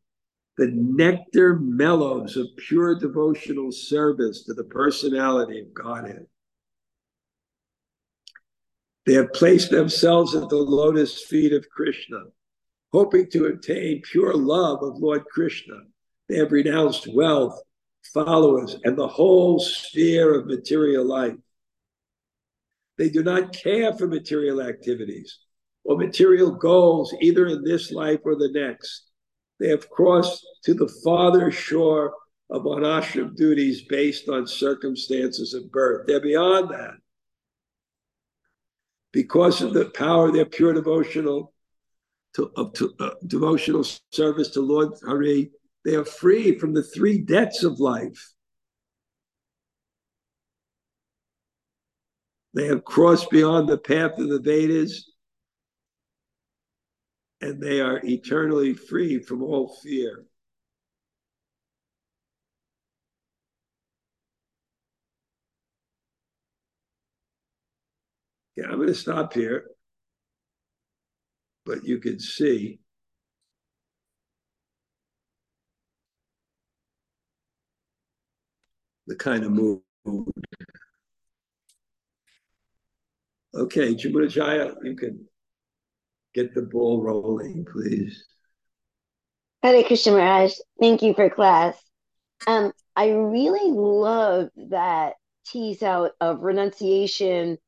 the 0.57 0.71
nectar 0.73 1.57
mellows 1.57 2.37
of 2.37 2.49
pure 2.57 2.99
devotional 2.99 3.71
service 3.71 4.43
to 4.43 4.55
the 4.55 4.65
personality 4.65 5.61
of 5.61 5.73
Godhead. 5.73 6.27
They 9.07 9.15
have 9.15 9.33
placed 9.33 9.71
themselves 9.71 10.35
at 10.35 10.49
the 10.49 10.57
lotus 10.57 11.23
feet 11.23 11.53
of 11.53 11.69
Krishna 11.71 12.25
hoping 12.93 13.31
to 13.31 13.47
obtain 13.47 14.03
pure 14.03 14.35
love 14.35 14.83
of 14.83 14.99
Lord 14.99 15.25
Krishna. 15.27 15.81
They 16.29 16.37
have 16.37 16.53
renounced 16.53 17.13
wealth, 17.13 17.61
followers, 18.13 18.77
and 18.85 18.97
the 18.97 19.09
whole 19.09 19.59
sphere 19.61 20.39
of 20.39 20.47
material 20.47 21.05
life. 21.05 21.37
They 22.97 23.09
do 23.09 23.23
not 23.23 23.53
care 23.53 23.93
for 23.95 24.07
material 24.07 24.61
activities 24.61 25.39
or 25.85 25.97
material 25.97 26.51
goals, 26.51 27.15
either 27.21 27.47
in 27.47 27.65
this 27.65 27.93
life 27.93 28.21
or 28.25 28.35
the 28.35 28.51
next. 28.53 29.05
They 29.61 29.69
have 29.69 29.89
crossed 29.89 30.47
to 30.65 30.75
the 30.75 30.93
farther 31.05 31.51
shore 31.51 32.15
of 32.51 32.63
ashram 32.63 33.37
duties 33.37 33.83
based 33.83 34.29
on 34.29 34.47
circumstances 34.47 35.55
of 35.55 35.71
birth. 35.71 36.07
They're 36.07 36.21
beyond 36.21 36.71
that. 36.71 36.95
Because 39.13 39.63
of 39.63 39.73
the 39.73 39.87
power 39.87 40.29
of 40.29 40.35
their 40.35 40.45
pure 40.45 40.73
devotional 40.73 41.53
to, 42.39 42.53
of 42.57 42.73
to, 42.75 42.95
uh, 43.01 43.11
devotional 43.27 43.85
service 44.13 44.49
to 44.51 44.61
Lord 44.61 44.93
Hari, 45.05 45.51
they 45.85 45.97
are 45.97 46.05
free 46.05 46.57
from 46.57 46.73
the 46.73 46.85
three 46.85 47.19
debts 47.19 47.65
of 47.65 47.81
life. 47.81 48.33
They 52.55 52.67
have 52.67 52.85
crossed 52.85 53.31
beyond 53.31 53.69
the 53.69 53.77
path 53.77 54.19
of 54.19 54.29
the 54.29 54.39
Vedas, 54.39 55.13
and 57.41 57.61
they 57.61 57.81
are 57.81 58.01
eternally 58.05 58.73
free 58.73 59.19
from 59.19 59.43
all 59.43 59.77
fear. 59.83 60.25
Yeah, 68.55 68.67
I'm 68.67 68.77
going 68.77 68.89
to 68.89 68.95
stop 68.95 69.33
here 69.33 69.67
but 71.69 71.85
you 71.85 71.99
can 71.99 72.19
see 72.19 72.81
the 79.07 79.15
kind 79.15 79.45
of 79.45 79.53
mood. 79.53 79.83
Okay, 83.55 83.95
Jamunajaya, 83.95 84.77
you 84.83 84.97
can 84.97 85.27
get 86.35 86.55
the 86.55 86.63
ball 86.63 87.03
rolling, 87.03 87.67
please. 87.71 88.25
Hare 89.63 89.83
Krishna 89.83 90.13
Maharaj, 90.13 90.55
thank 90.81 91.03
you 91.03 91.13
for 91.13 91.29
class. 91.29 91.77
Um, 92.47 92.73
I 92.97 93.11
really 93.11 93.73
love 93.73 94.49
that 94.71 95.15
tease 95.47 95.83
out 95.83 96.13
of 96.21 96.41
renunciation 96.41 97.59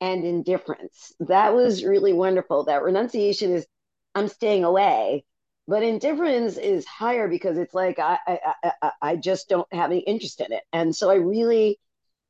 and 0.00 0.24
indifference. 0.24 1.12
That 1.20 1.54
was 1.54 1.84
really 1.84 2.12
wonderful. 2.12 2.64
That 2.64 2.82
renunciation 2.82 3.52
is 3.52 3.66
I'm 4.14 4.28
staying 4.28 4.64
away, 4.64 5.24
but 5.68 5.82
indifference 5.82 6.56
is 6.56 6.86
higher 6.86 7.28
because 7.28 7.58
it's 7.58 7.74
like 7.74 7.98
I 7.98 8.18
I 8.26 8.72
I, 8.82 8.92
I 9.02 9.16
just 9.16 9.48
don't 9.48 9.70
have 9.72 9.90
any 9.90 10.00
interest 10.00 10.40
in 10.40 10.52
it. 10.52 10.62
And 10.72 10.94
so 10.94 11.10
I 11.10 11.16
really 11.16 11.78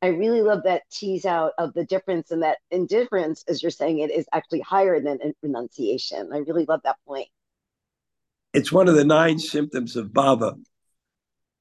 I 0.03 0.09
really 0.09 0.43
love 0.43 0.65
that 0.65 0.83
tease 0.91 1.25
out 1.25 1.53
of 1.59 1.73
the 1.75 1.85
difference 1.85 2.31
and 2.31 2.43
that 2.43 2.59
indifference, 2.71 3.45
as 3.49 3.63
you're 3.63 3.71
saying 3.71 4.01
it, 4.01 4.11
is 4.11 4.27
actually 4.33 4.61
higher 4.61 5.01
than 5.01 5.19
renunciation. 5.43 6.31
I 6.33 6.39
really 6.39 6.67
love 6.67 6.81
that 6.85 6.97
point. 7.07 7.29
It's 8.53 8.71
one 8.71 8.89
of 8.89 8.95
the 8.95 9.05
nine 9.05 9.39
symptoms 9.39 9.97
of 9.97 10.09
bhava. 10.09 10.61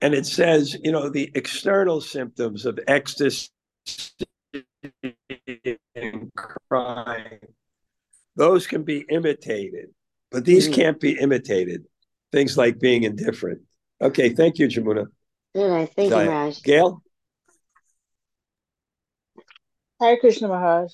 And 0.02 0.14
it 0.14 0.26
says, 0.26 0.78
you 0.84 0.92
know, 0.92 1.10
the 1.10 1.32
external 1.34 2.02
symptoms 2.02 2.66
of 2.66 2.80
ecstasy 2.88 3.50
and 5.96 6.32
crying. 6.36 7.40
Those 8.36 8.68
can 8.68 8.84
be 8.84 9.06
imitated, 9.10 9.90
but 10.32 10.46
these 10.46 10.68
mm. 10.68 10.74
can't 10.74 11.00
be 11.00 11.18
imitated. 11.18 11.86
Things 12.32 12.58
like 12.58 12.80
being 12.80 13.04
indifferent. 13.04 13.62
Okay, 14.02 14.30
thank 14.30 14.60
you, 14.60 14.68
Jamuna. 14.68 15.08
Good, 15.54 15.94
thank 15.94 16.12
you, 16.12 16.30
Raj. 16.30 16.62
Gail? 16.64 17.02
Hi, 20.02 20.18
Krishna 20.18 20.50
Maharaj. 20.50 20.92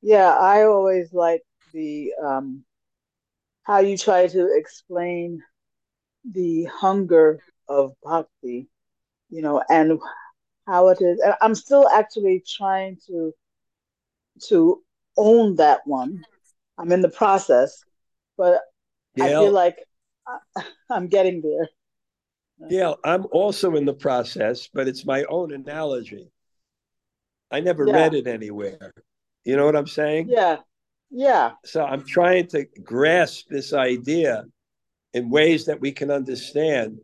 Yeah, 0.00 0.30
I 0.30 0.64
always 0.64 1.12
like 1.12 1.42
the 1.74 2.12
um, 2.22 2.64
how 3.64 3.80
you 3.80 3.98
try 3.98 4.26
to 4.26 4.56
explain 4.56 5.42
the 6.30 6.64
hunger 6.64 7.40
of 7.68 7.92
bhakti, 8.02 8.68
you 9.28 9.42
know, 9.42 9.62
and 9.68 10.00
how 10.66 10.88
it 10.88 11.02
is. 11.02 11.20
And 11.20 11.34
I'm 11.42 11.54
still 11.54 11.88
actually 11.88 12.42
trying 12.46 12.98
to 13.06 13.34
to 14.48 14.82
own 15.16 15.56
that 15.56 15.80
one. 15.86 16.24
I'm 16.78 16.92
in 16.92 17.00
the 17.00 17.08
process, 17.08 17.82
but 18.36 18.60
I 19.20 19.28
feel 19.28 19.52
like 19.52 19.76
I'm 20.90 21.08
getting 21.08 21.42
there. 21.42 21.68
Yeah, 22.70 22.94
I'm 23.04 23.26
also 23.32 23.74
in 23.76 23.84
the 23.84 23.94
process, 23.94 24.68
but 24.72 24.86
it's 24.88 25.04
my 25.04 25.24
own 25.24 25.52
analogy. 25.52 26.30
I 27.50 27.60
never 27.60 27.86
yeah. 27.86 27.94
read 27.94 28.14
it 28.14 28.26
anywhere. 28.26 28.94
You 29.44 29.56
know 29.56 29.66
what 29.66 29.76
I'm 29.76 29.86
saying? 29.86 30.28
Yeah. 30.28 30.58
Yeah. 31.10 31.52
So 31.64 31.84
I'm 31.84 32.04
trying 32.04 32.46
to 32.48 32.64
grasp 32.82 33.46
this 33.48 33.72
idea 33.72 34.44
in 35.12 35.28
ways 35.28 35.66
that 35.66 35.80
we 35.80 35.92
can 35.92 36.10
understand 36.10 36.98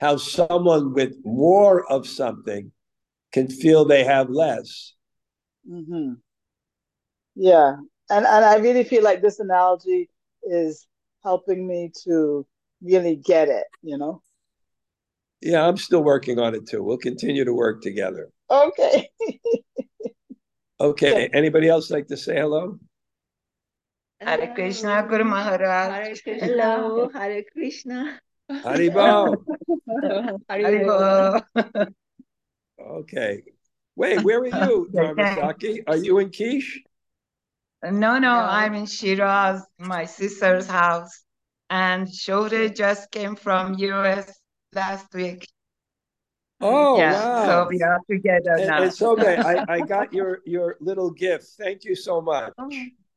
how 0.00 0.16
someone 0.16 0.94
with 0.94 1.16
more 1.24 1.90
of 1.90 2.06
something 2.06 2.72
can 3.32 3.48
feel 3.48 3.84
they 3.84 4.04
have 4.04 4.30
less. 4.30 4.94
Mm-hmm. 5.70 6.14
Yeah, 7.40 7.76
and 8.10 8.26
and 8.26 8.44
I 8.44 8.56
really 8.56 8.82
feel 8.82 9.04
like 9.04 9.22
this 9.22 9.38
analogy 9.38 10.10
is 10.42 10.88
helping 11.22 11.66
me 11.68 11.92
to 12.02 12.44
really 12.82 13.14
get 13.14 13.48
it. 13.48 13.66
You 13.80 13.96
know. 13.96 14.22
Yeah, 15.40 15.64
I'm 15.64 15.76
still 15.76 16.02
working 16.02 16.40
on 16.40 16.56
it 16.56 16.66
too. 16.66 16.82
We'll 16.82 16.98
continue 16.98 17.44
to 17.44 17.54
work 17.54 17.80
together. 17.80 18.30
Okay. 18.50 19.08
okay. 20.80 21.30
Anybody 21.32 21.68
else 21.68 21.92
like 21.92 22.08
to 22.08 22.16
say 22.16 22.34
hello? 22.34 22.76
Hare 24.20 24.52
Krishna, 24.52 25.06
Guru 25.08 25.22
Maharaj. 25.22 25.92
Hare 25.92 26.16
Krishna. 26.16 26.44
Hello, 26.44 27.08
Hare 27.14 27.44
Krishna. 27.52 28.20
Haribol. 28.50 29.36
Haribol. 30.50 31.42
Okay. 32.80 33.42
Wait, 33.94 34.24
where 34.24 34.40
are 34.40 34.46
you, 34.46 34.88
Dharmasaki? 34.94 35.84
Are 35.86 35.96
you 35.96 36.18
in 36.18 36.30
Kish? 36.30 36.82
No, 37.82 38.18
no, 38.18 38.32
I'm 38.32 38.74
in 38.74 38.86
Shiraz, 38.86 39.64
my 39.78 40.04
sister's 40.04 40.66
house. 40.66 41.22
And 41.70 42.08
Shode 42.08 42.74
just 42.74 43.10
came 43.10 43.36
from 43.36 43.74
US 43.78 44.40
last 44.72 45.12
week. 45.14 45.46
Oh, 46.60 46.98
yeah, 46.98 47.12
wow. 47.12 47.46
So 47.46 47.68
we 47.70 47.82
are 47.82 48.00
together 48.10 48.56
and, 48.56 48.66
now. 48.66 48.82
It's 48.82 49.00
okay. 49.00 49.36
I, 49.36 49.64
I 49.68 49.80
got 49.86 50.12
your, 50.12 50.40
your 50.44 50.76
little 50.80 51.10
gift. 51.10 51.46
Thank 51.56 51.84
you 51.84 51.94
so 51.94 52.20
much. 52.20 52.52
Oh, 52.58 52.68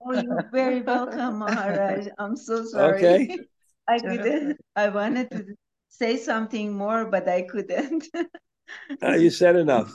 oh 0.06 0.22
you're 0.22 0.50
very 0.52 0.82
welcome, 0.82 1.40
Maharaj. 1.40 2.08
I'm 2.20 2.36
so 2.36 2.64
sorry. 2.64 3.04
Okay. 3.04 3.40
I 3.88 3.98
couldn't. 3.98 4.58
I 4.76 4.90
wanted 4.90 5.32
to 5.32 5.46
say 5.90 6.18
something 6.18 6.74
more, 6.74 7.06
but 7.06 7.28
I 7.28 7.42
couldn't. 7.44 8.08
Uh, 9.04 9.14
you 9.14 9.30
said 9.30 9.56
enough. 9.56 9.92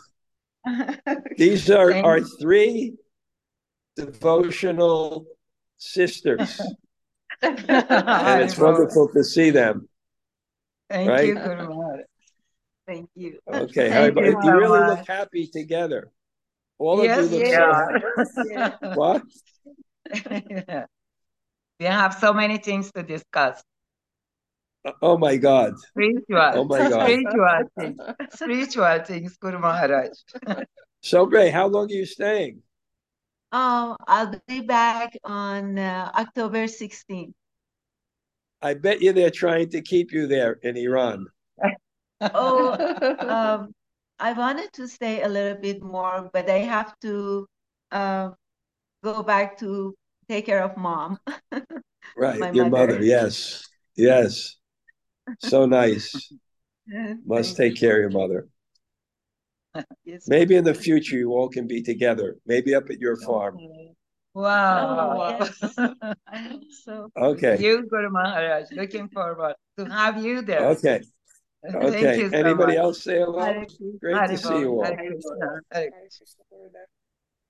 These 1.38 1.70
are 1.70 1.94
our 2.04 2.20
three 2.20 2.96
devotional 3.96 5.26
sisters, 5.78 6.60
and 7.42 8.42
it's 8.42 8.58
wonderful 8.58 9.08
to 9.08 9.24
see 9.24 9.50
them. 9.50 9.88
Thank 10.88 11.08
right? 11.08 11.26
you, 11.26 11.34
Guru 11.34 11.68
Maharaj. 11.68 12.00
Thank 12.86 13.10
you. 13.16 13.38
Okay, 13.52 13.90
Thank 13.90 14.16
you 14.16 14.40
you 14.42 14.50
really 14.52 14.78
much. 14.78 14.98
look 14.98 15.08
happy 15.08 15.48
together. 15.48 16.12
All 16.78 17.02
yes, 17.02 17.18
of 17.18 17.32
you 17.32 17.38
look 17.38 17.46
we 17.46 17.52
so 17.52 17.62
are. 17.62 18.02
happy. 18.52 18.94
What? 18.94 19.22
we 21.80 21.86
have 21.86 22.14
so 22.14 22.32
many 22.32 22.58
things 22.58 22.92
to 22.92 23.02
discuss. 23.02 23.60
Uh, 24.84 24.92
oh 25.02 25.18
my 25.18 25.36
God. 25.36 25.74
Spiritual, 25.78 26.50
Oh 26.54 26.64
my 26.64 26.88
God. 26.88 27.02
spiritual 27.02 27.70
things, 27.78 27.98
spiritual 28.30 29.04
things, 29.04 29.36
Guru 29.38 29.58
Maharaj. 29.58 30.10
So 31.00 31.26
great. 31.26 31.52
How 31.52 31.66
long 31.66 31.86
are 31.90 31.94
you 31.94 32.06
staying? 32.06 32.62
Um, 33.52 33.96
I'll 34.06 34.40
be 34.46 34.60
back 34.60 35.16
on 35.24 35.78
uh, 35.78 36.12
October 36.14 36.68
16th. 36.68 37.34
I 38.62 38.74
bet 38.74 39.00
you 39.00 39.12
they're 39.12 39.30
trying 39.30 39.70
to 39.70 39.80
keep 39.80 40.12
you 40.12 40.26
there 40.26 40.58
in 40.62 40.76
Iran. 40.76 41.26
Oh, 42.34 42.76
um, 43.28 43.72
I 44.18 44.32
wanted 44.32 44.72
to 44.74 44.88
stay 44.88 45.22
a 45.22 45.28
little 45.28 45.60
bit 45.60 45.82
more, 45.82 46.30
but 46.32 46.48
I 46.50 46.58
have 46.58 46.94
to 47.00 47.46
uh, 47.92 48.30
go 49.04 49.22
back 49.22 49.58
to 49.58 49.94
take 50.28 50.46
care 50.46 50.62
of 50.62 50.76
mom. 50.76 51.18
Right, 52.16 52.40
My 52.40 52.52
your 52.52 52.64
mother. 52.64 52.94
mother. 52.94 53.02
Yes, 53.02 53.68
yes. 53.96 54.56
So 55.38 55.66
nice. 55.66 56.32
Must 57.26 57.56
take 57.56 57.76
care 57.76 57.96
of 57.96 58.00
your 58.00 58.10
mother. 58.20 58.48
Yes. 60.04 60.28
Maybe 60.28 60.54
in 60.56 60.64
the 60.64 60.74
future 60.74 61.16
you 61.18 61.32
all 61.32 61.48
can 61.48 61.66
be 61.66 61.82
together. 61.82 62.36
Maybe 62.46 62.74
up 62.74 62.88
at 62.90 63.00
your 63.00 63.16
farm. 63.16 63.58
Wow. 64.34 65.38
Oh, 65.78 65.94
I 66.28 66.38
hope 66.38 66.60
so. 66.84 67.10
Okay. 67.16 67.58
You, 67.60 67.86
Guru 67.88 68.10
Maharaj, 68.10 68.66
looking 68.72 69.08
forward 69.08 69.54
to 69.78 69.84
have 69.86 70.22
you 70.22 70.42
there. 70.42 70.66
Okay. 70.76 71.00
Thank 71.62 71.84
Okay. 71.84 72.18
you 72.20 72.30
so 72.30 72.36
Anybody 72.36 72.74
much. 72.76 72.84
else 72.84 73.02
say 73.02 73.18
hello? 73.18 73.40
Hare 73.40 73.64
Krishna. 73.64 73.86
Great 74.00 74.28
to 74.30 74.38
see 74.38 74.58
you 74.60 74.70
all. 74.72 74.84
Hare 74.84 74.96
Krishna. 74.96 75.60
Hare 75.72 75.90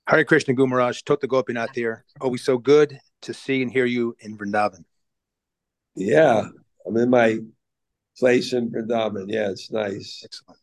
Hare 0.08 0.24
Krishna 0.24 0.54
Gumaraj, 0.54 1.04
Tota 1.04 1.26
Gopinath 1.26 1.74
here. 1.74 2.04
Always 2.20 2.42
so 2.42 2.56
good 2.56 2.98
to 3.22 3.34
see 3.34 3.60
and 3.62 3.70
hear 3.70 3.84
you 3.84 4.16
in 4.20 4.38
Vrindavan. 4.38 4.84
Yeah, 5.96 6.46
I'm 6.86 6.96
in 6.96 7.10
my 7.10 7.38
place 8.16 8.52
in 8.52 8.70
Vrindavan. 8.70 9.26
Yeah, 9.28 9.50
it's 9.50 9.70
nice. 9.70 10.22
Excellent. 10.24 10.60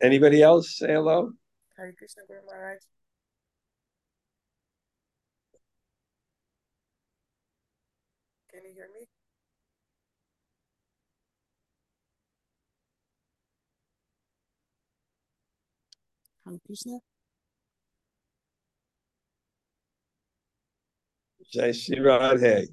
Anybody 0.00 0.42
else 0.42 0.78
say 0.78 0.92
hello? 0.92 1.32
Hare 1.76 1.92
Krishna 1.98 2.22
Guru 2.28 2.38
Maharaj. 2.46 2.78
Can 8.52 8.64
you 8.64 8.74
hear 8.74 8.88
me? 8.94 9.06
Hare 16.46 16.58
Krishna. 16.64 16.98
Jai 21.52 21.72
Shri 21.72 21.96
Radhe. 21.98 22.68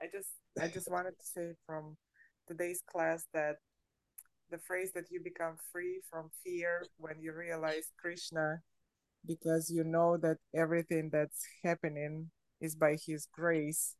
I 0.00 0.06
just 0.10 0.30
I 0.58 0.68
just 0.68 0.90
wanted 0.90 1.18
to 1.18 1.26
say 1.26 1.52
from 1.66 1.98
today's 2.48 2.80
class 2.90 3.26
that 3.34 3.56
the 4.50 4.58
phrase 4.58 4.92
that 4.94 5.10
you 5.10 5.20
become 5.22 5.56
free 5.72 6.00
from 6.10 6.30
fear 6.44 6.86
when 6.98 7.20
you 7.20 7.32
realize 7.32 7.92
Krishna 8.00 8.60
because 9.26 9.70
you 9.70 9.84
know 9.84 10.16
that 10.18 10.36
everything 10.54 11.10
that's 11.12 11.44
happening 11.64 12.30
is 12.60 12.74
by 12.74 12.96
his 13.06 13.26
grace 13.32 13.96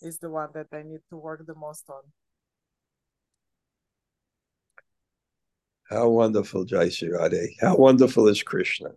is 0.00 0.18
the 0.18 0.30
one 0.30 0.48
that 0.54 0.66
I 0.72 0.82
need 0.82 1.00
to 1.10 1.16
work 1.16 1.46
the 1.46 1.54
most 1.54 1.84
on. 1.88 2.02
How 5.90 6.08
wonderful, 6.08 6.64
Jai 6.64 6.88
Shri 6.88 7.10
Radhe. 7.10 7.46
How 7.60 7.76
wonderful 7.76 8.26
is 8.28 8.42
Krishna. 8.42 8.88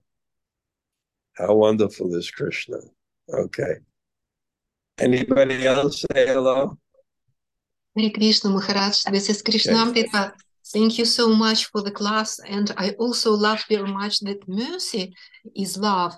How 1.33 1.53
wonderful 1.53 2.15
is 2.15 2.31
Krishna. 2.31 2.77
Okay. 3.31 3.75
Anybody 4.97 5.67
else 5.67 6.01
say 6.01 6.25
hello? 6.25 6.77
Hare 7.95 8.09
Krishna 8.09 8.49
Maharaj, 8.51 9.03
this 9.11 9.29
is 9.29 9.43
Krishnamrita. 9.43 10.33
Thank 10.73 10.97
you 10.97 11.05
so 11.05 11.29
much 11.29 11.65
for 11.65 11.81
the 11.81 11.91
class. 11.91 12.39
And 12.39 12.71
I 12.77 12.91
also 12.99 13.31
love 13.31 13.63
very 13.69 13.91
much 13.91 14.19
that 14.21 14.47
mercy 14.47 15.13
is 15.55 15.77
love. 15.77 16.15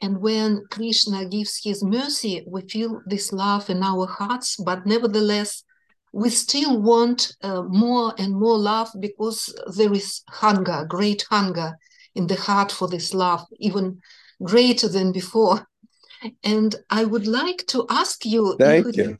And 0.00 0.20
when 0.20 0.64
Krishna 0.70 1.26
gives 1.26 1.60
his 1.62 1.84
mercy, 1.84 2.42
we 2.46 2.62
feel 2.62 3.02
this 3.06 3.32
love 3.32 3.68
in 3.68 3.82
our 3.82 4.06
hearts, 4.06 4.56
but 4.56 4.86
nevertheless, 4.86 5.62
we 6.12 6.30
still 6.30 6.80
want 6.80 7.36
uh, 7.42 7.62
more 7.62 8.14
and 8.18 8.34
more 8.34 8.58
love 8.58 8.90
because 8.98 9.54
there 9.76 9.92
is 9.92 10.22
hunger, 10.28 10.86
great 10.88 11.24
hunger 11.30 11.76
in 12.14 12.26
the 12.26 12.34
heart 12.34 12.72
for 12.72 12.88
this 12.88 13.14
love, 13.14 13.44
even 13.58 14.00
greater 14.42 14.88
than 14.88 15.12
before. 15.12 15.66
And 16.42 16.74
I 16.88 17.04
would 17.04 17.26
like 17.26 17.66
to 17.68 17.86
ask 17.90 18.24
you 18.24 18.56
Thank 18.58 18.86
if, 18.86 18.94
it- 18.94 18.96
you. 18.96 19.18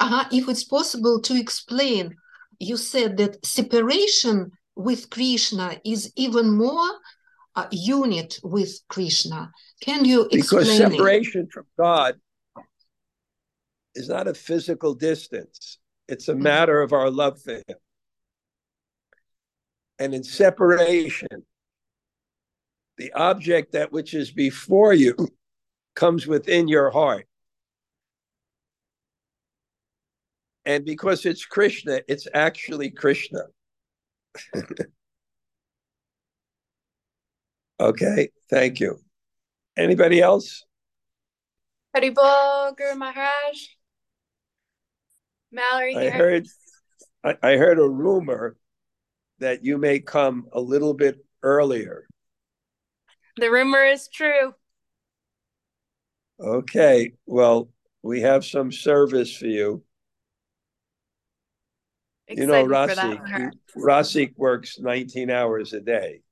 uh, 0.00 0.24
if 0.32 0.48
it's 0.48 0.64
possible 0.64 1.20
to 1.20 1.38
explain. 1.38 2.16
You 2.58 2.76
said 2.76 3.16
that 3.18 3.44
separation 3.44 4.52
with 4.76 5.10
Krishna 5.10 5.80
is 5.84 6.12
even 6.16 6.50
more 6.56 6.90
uh, 7.56 7.66
unit 7.70 8.40
with 8.42 8.80
Krishna. 8.88 9.52
Can 9.80 10.04
you 10.04 10.28
Because 10.30 10.68
explain 10.68 10.82
it? 10.82 10.92
separation 10.96 11.48
from 11.52 11.66
God 11.78 12.16
is 13.94 14.08
not 14.08 14.26
a 14.26 14.34
physical 14.34 14.94
distance, 14.94 15.78
it's 16.08 16.28
a 16.28 16.34
matter 16.34 16.82
of 16.82 16.92
our 16.92 17.10
love 17.10 17.40
for 17.40 17.54
Him. 17.54 17.76
And 19.98 20.12
in 20.14 20.24
separation, 20.24 21.44
the 22.98 23.12
object 23.12 23.72
that 23.72 23.92
which 23.92 24.14
is 24.14 24.30
before 24.32 24.92
you 24.92 25.14
comes 25.94 26.26
within 26.26 26.66
your 26.66 26.90
heart. 26.90 27.26
And 30.66 30.84
because 30.84 31.26
it's 31.26 31.44
Krishna, 31.44 32.00
it's 32.08 32.26
actually 32.32 32.90
Krishna. 32.90 33.40
okay, 37.80 38.28
thank 38.50 38.80
you. 38.80 38.98
Anybody 39.76 40.20
else? 40.20 40.64
Haribol 41.94 42.76
Guru 42.76 42.96
Maharaj. 42.96 43.68
Mallory 45.52 45.96
I 45.96 46.10
heard 46.10 46.46
I, 47.22 47.36
I 47.42 47.56
heard 47.56 47.78
a 47.78 47.88
rumor 47.88 48.56
that 49.38 49.64
you 49.64 49.78
may 49.78 50.00
come 50.00 50.46
a 50.52 50.60
little 50.60 50.94
bit 50.94 51.24
earlier. 51.42 52.06
The 53.36 53.50
rumor 53.50 53.84
is 53.84 54.08
true. 54.08 54.54
Okay, 56.40 57.12
well, 57.26 57.68
we 58.02 58.20
have 58.22 58.44
some 58.44 58.72
service 58.72 59.36
for 59.36 59.46
you. 59.46 59.83
You 62.28 62.46
know, 62.46 62.64
Excited 62.64 63.18
Rasik, 63.18 63.52
Rasik 63.76 64.32
works 64.36 64.78
19 64.78 65.30
hours 65.30 65.72
a 65.72 65.80
day. 65.80 66.22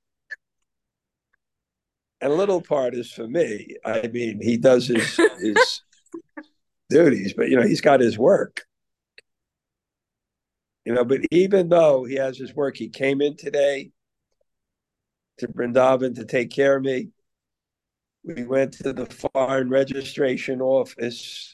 And 2.21 2.31
a 2.31 2.35
little 2.35 2.61
part 2.61 2.95
is 2.95 3.11
for 3.11 3.27
me. 3.27 3.75
I 3.85 4.07
mean, 4.07 4.39
he 4.41 4.57
does 4.57 4.87
his 4.87 5.19
his 5.39 5.81
duties, 6.89 7.33
but 7.33 7.49
you 7.49 7.57
know, 7.57 7.67
he's 7.67 7.81
got 7.81 7.99
his 7.99 8.17
work. 8.17 8.63
You 10.85 10.93
know, 10.93 11.05
but 11.05 11.21
even 11.31 11.69
though 11.69 12.05
he 12.05 12.15
has 12.15 12.37
his 12.37 12.55
work, 12.55 12.77
he 12.77 12.89
came 12.89 13.21
in 13.21 13.35
today 13.35 13.91
to 15.39 15.47
Brindavan 15.47 16.15
to 16.15 16.25
take 16.25 16.51
care 16.51 16.77
of 16.77 16.83
me. 16.83 17.09
We 18.23 18.45
went 18.45 18.73
to 18.75 18.93
the 18.93 19.05
foreign 19.05 19.69
registration 19.69 20.61
office 20.61 21.52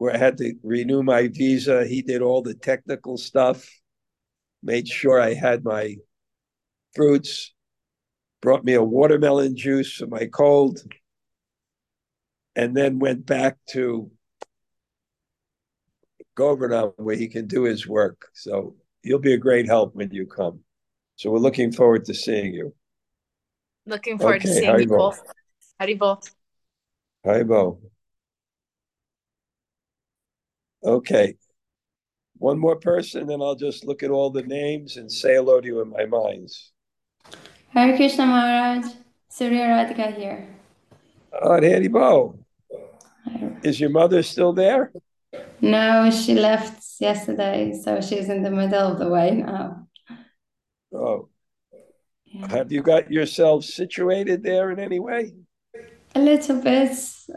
where 0.00 0.14
I 0.14 0.16
had 0.16 0.38
to 0.38 0.54
renew 0.62 1.02
my 1.02 1.28
visa. 1.28 1.86
He 1.86 2.00
did 2.00 2.22
all 2.22 2.40
the 2.40 2.54
technical 2.54 3.18
stuff, 3.18 3.68
made 4.62 4.88
sure 4.88 5.20
I 5.20 5.34
had 5.34 5.62
my 5.62 5.96
fruits, 6.96 7.52
brought 8.40 8.64
me 8.64 8.72
a 8.72 8.82
watermelon 8.82 9.56
juice 9.56 9.96
for 9.96 10.06
my 10.06 10.24
cold, 10.24 10.80
and 12.56 12.74
then 12.74 12.98
went 12.98 13.26
back 13.26 13.58
to 13.72 14.10
Govardhan 16.34 16.94
where 16.96 17.16
he 17.16 17.28
can 17.28 17.46
do 17.46 17.64
his 17.64 17.86
work. 17.86 18.30
So 18.32 18.76
you'll 19.02 19.18
be 19.18 19.34
a 19.34 19.38
great 19.38 19.66
help 19.66 19.94
when 19.94 20.10
you 20.12 20.24
come. 20.24 20.60
So 21.16 21.30
we're 21.30 21.40
looking 21.40 21.72
forward 21.72 22.06
to 22.06 22.14
seeing 22.14 22.54
you. 22.54 22.74
Looking 23.84 24.18
forward 24.18 24.40
to 24.40 24.48
seeing 24.48 24.78
you 24.78 24.86
both. 24.86 25.20
Haribol. 25.78 26.26
Hi, 27.26 27.42
Bo. 27.42 27.80
Okay. 30.84 31.34
One 32.38 32.58
more 32.58 32.76
person, 32.76 33.26
then 33.26 33.42
I'll 33.42 33.54
just 33.54 33.84
look 33.84 34.02
at 34.02 34.10
all 34.10 34.30
the 34.30 34.42
names 34.42 34.96
and 34.96 35.10
say 35.12 35.34
hello 35.34 35.60
to 35.60 35.66
you 35.66 35.80
in 35.82 35.90
my 35.90 36.06
minds. 36.06 36.72
Hare 37.68 37.96
Krishna 37.96 38.26
Maharaj, 38.26 38.92
Surya 39.28 39.66
Radhika 39.66 40.16
here. 40.16 40.48
Oh, 41.32 41.60
Danny 41.60 41.88
Bo. 41.88 42.38
Is 43.62 43.78
your 43.78 43.90
mother 43.90 44.22
still 44.22 44.52
there? 44.54 44.90
No, 45.60 46.10
she 46.10 46.34
left 46.34 46.82
yesterday, 46.98 47.78
so 47.84 48.00
she's 48.00 48.28
in 48.30 48.42
the 48.42 48.50
middle 48.50 48.92
of 48.92 48.98
the 48.98 49.08
way 49.08 49.32
now. 49.32 49.86
Oh, 50.92 51.28
Yeah. 52.24 52.48
have 52.48 52.72
you 52.72 52.80
got 52.82 53.10
yourself 53.12 53.64
situated 53.64 54.42
there 54.42 54.70
in 54.70 54.78
any 54.80 54.98
way? 54.98 55.32
A 56.14 56.20
little 56.20 56.60
bit. 56.60 56.90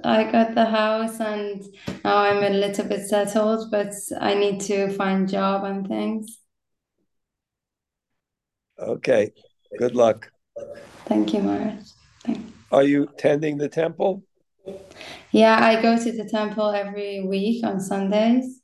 I 0.03 0.23
got 0.31 0.55
the 0.55 0.65
house 0.65 1.19
and 1.19 1.63
now 2.03 2.17
I'm 2.17 2.43
a 2.43 2.49
little 2.49 2.85
bit 2.85 3.07
settled, 3.07 3.69
but 3.69 3.93
I 4.19 4.33
need 4.33 4.61
to 4.61 4.89
find 4.93 5.29
job 5.29 5.63
and 5.63 5.87
things. 5.87 6.39
Okay, 8.79 9.31
good 9.77 9.95
luck. 9.95 10.31
Thank 11.05 11.33
you, 11.33 11.41
Maharaj. 11.41 11.83
Are 12.71 12.83
you 12.83 13.07
tending 13.17 13.57
the 13.57 13.69
temple? 13.69 14.23
Yeah, 15.31 15.57
I 15.61 15.81
go 15.81 15.95
to 15.95 16.11
the 16.11 16.27
temple 16.27 16.71
every 16.71 17.23
week 17.23 17.63
on 17.63 17.79
Sundays, 17.79 18.61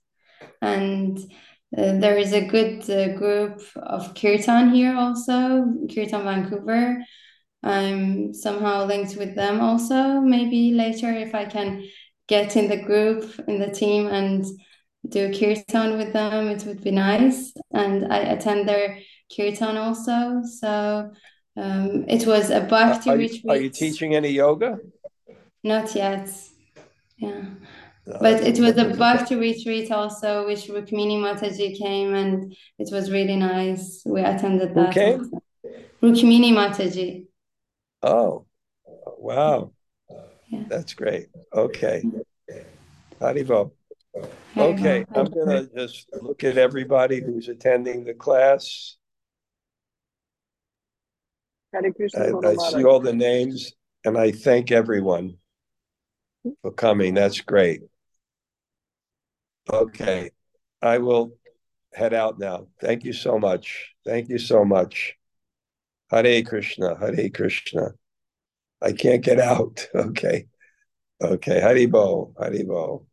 and 0.62 1.18
uh, 1.78 1.94
there 2.00 2.18
is 2.18 2.34
a 2.34 2.48
good 2.48 2.90
uh, 2.90 3.16
group 3.16 3.62
of 3.76 4.16
Kirtan 4.16 4.74
here 4.74 4.96
also, 4.96 5.66
Kirtan 5.94 6.24
Vancouver. 6.24 7.04
I'm 7.64 8.34
somehow 8.34 8.86
linked 8.86 9.18
with 9.18 9.36
them 9.36 9.60
also. 9.60 10.22
Maybe 10.22 10.74
later, 10.74 11.12
if 11.12 11.36
I 11.36 11.46
can 11.46 11.86
get 12.28 12.56
in 12.56 12.70
the 12.70 12.82
group, 12.82 13.40
in 13.48 13.60
the 13.60 13.70
team, 13.70 14.08
and 14.08 14.46
do 15.08 15.34
Kirtan 15.34 15.98
with 15.98 16.14
them, 16.14 16.48
it 16.48 16.64
would 16.66 16.84
be 16.84 16.92
nice. 16.92 17.54
And 17.72 18.12
I 18.12 18.20
attend 18.20 18.68
their 18.68 19.00
Kirtan 19.36 19.78
also. 19.78 20.42
So 20.44 21.12
um, 21.58 22.06
it 22.08 22.26
was 22.26 22.50
a 22.50 22.62
Bhakti 22.62 23.10
are 23.10 23.18
you, 23.20 23.30
are 23.50 23.58
you 23.58 23.70
teaching 23.70 24.16
any 24.16 24.30
yoga? 24.30 24.78
Not 25.64 25.94
yet. 25.96 26.30
Yeah. 27.18 27.42
No, 28.06 28.18
But 28.22 28.42
it 28.44 28.60
was 28.60 28.78
a. 28.78 28.96
Bhakti 28.96 29.36
retreat 29.36 29.92
also, 29.92 30.46
which 30.48 30.68
Rukmini 30.68 31.20
Mataji 31.20 31.78
came 31.78 32.16
and 32.16 32.56
it 32.78 32.90
was 32.92 33.12
really 33.12 33.36
nice. 33.36 34.02
We 34.06 34.22
attended 34.22 34.74
that 34.76 34.90
Okay. 34.90 35.18
also. 35.18 35.42
Rukmini 36.02 36.52
Mataji. 36.54 37.26
Oh, 38.02 38.46
wow. 39.18 39.72
Yeah. 40.50 40.64
That's 40.68 40.94
great. 40.94 41.28
Okay. 41.54 42.04
Haribol. 43.20 43.72
Very 44.56 44.74
Okay, 44.74 45.06
well. 45.10 45.26
I'm 45.26 45.32
gonna 45.32 45.68
just 45.76 46.08
look 46.22 46.44
at 46.44 46.58
everybody 46.58 47.22
who's 47.22 47.50
attending 47.50 48.04
the 48.04 48.14
class. 48.14 48.98
I, 51.74 52.32
I 52.44 52.56
see 52.56 52.84
all 52.84 53.00
the 53.00 53.14
names 53.14 53.74
and 54.04 54.18
I 54.18 54.32
thank 54.32 54.72
everyone 54.72 55.38
for 56.62 56.72
coming. 56.72 57.14
That's 57.14 57.42
great. 57.42 57.82
Okay, 59.72 60.32
I 60.82 60.98
will 60.98 61.38
head 61.94 62.14
out 62.14 62.40
now. 62.40 62.68
Thank 62.82 63.04
you 63.04 63.14
so 63.14 63.38
much. 63.38 63.94
Thank 64.04 64.30
you 64.30 64.40
so 64.40 64.66
much. 64.66 65.19
Hare 66.10 66.44
Krishna, 66.44 66.98
Hare 66.98 67.30
Krishna. 67.30 67.94
I 68.82 68.94
can't 68.94 69.24
get 69.24 69.40
out. 69.40 69.88
Okay. 69.96 70.48
Okay, 71.22 71.62
Haribol, 71.62 72.34
Haribol. 72.36 73.06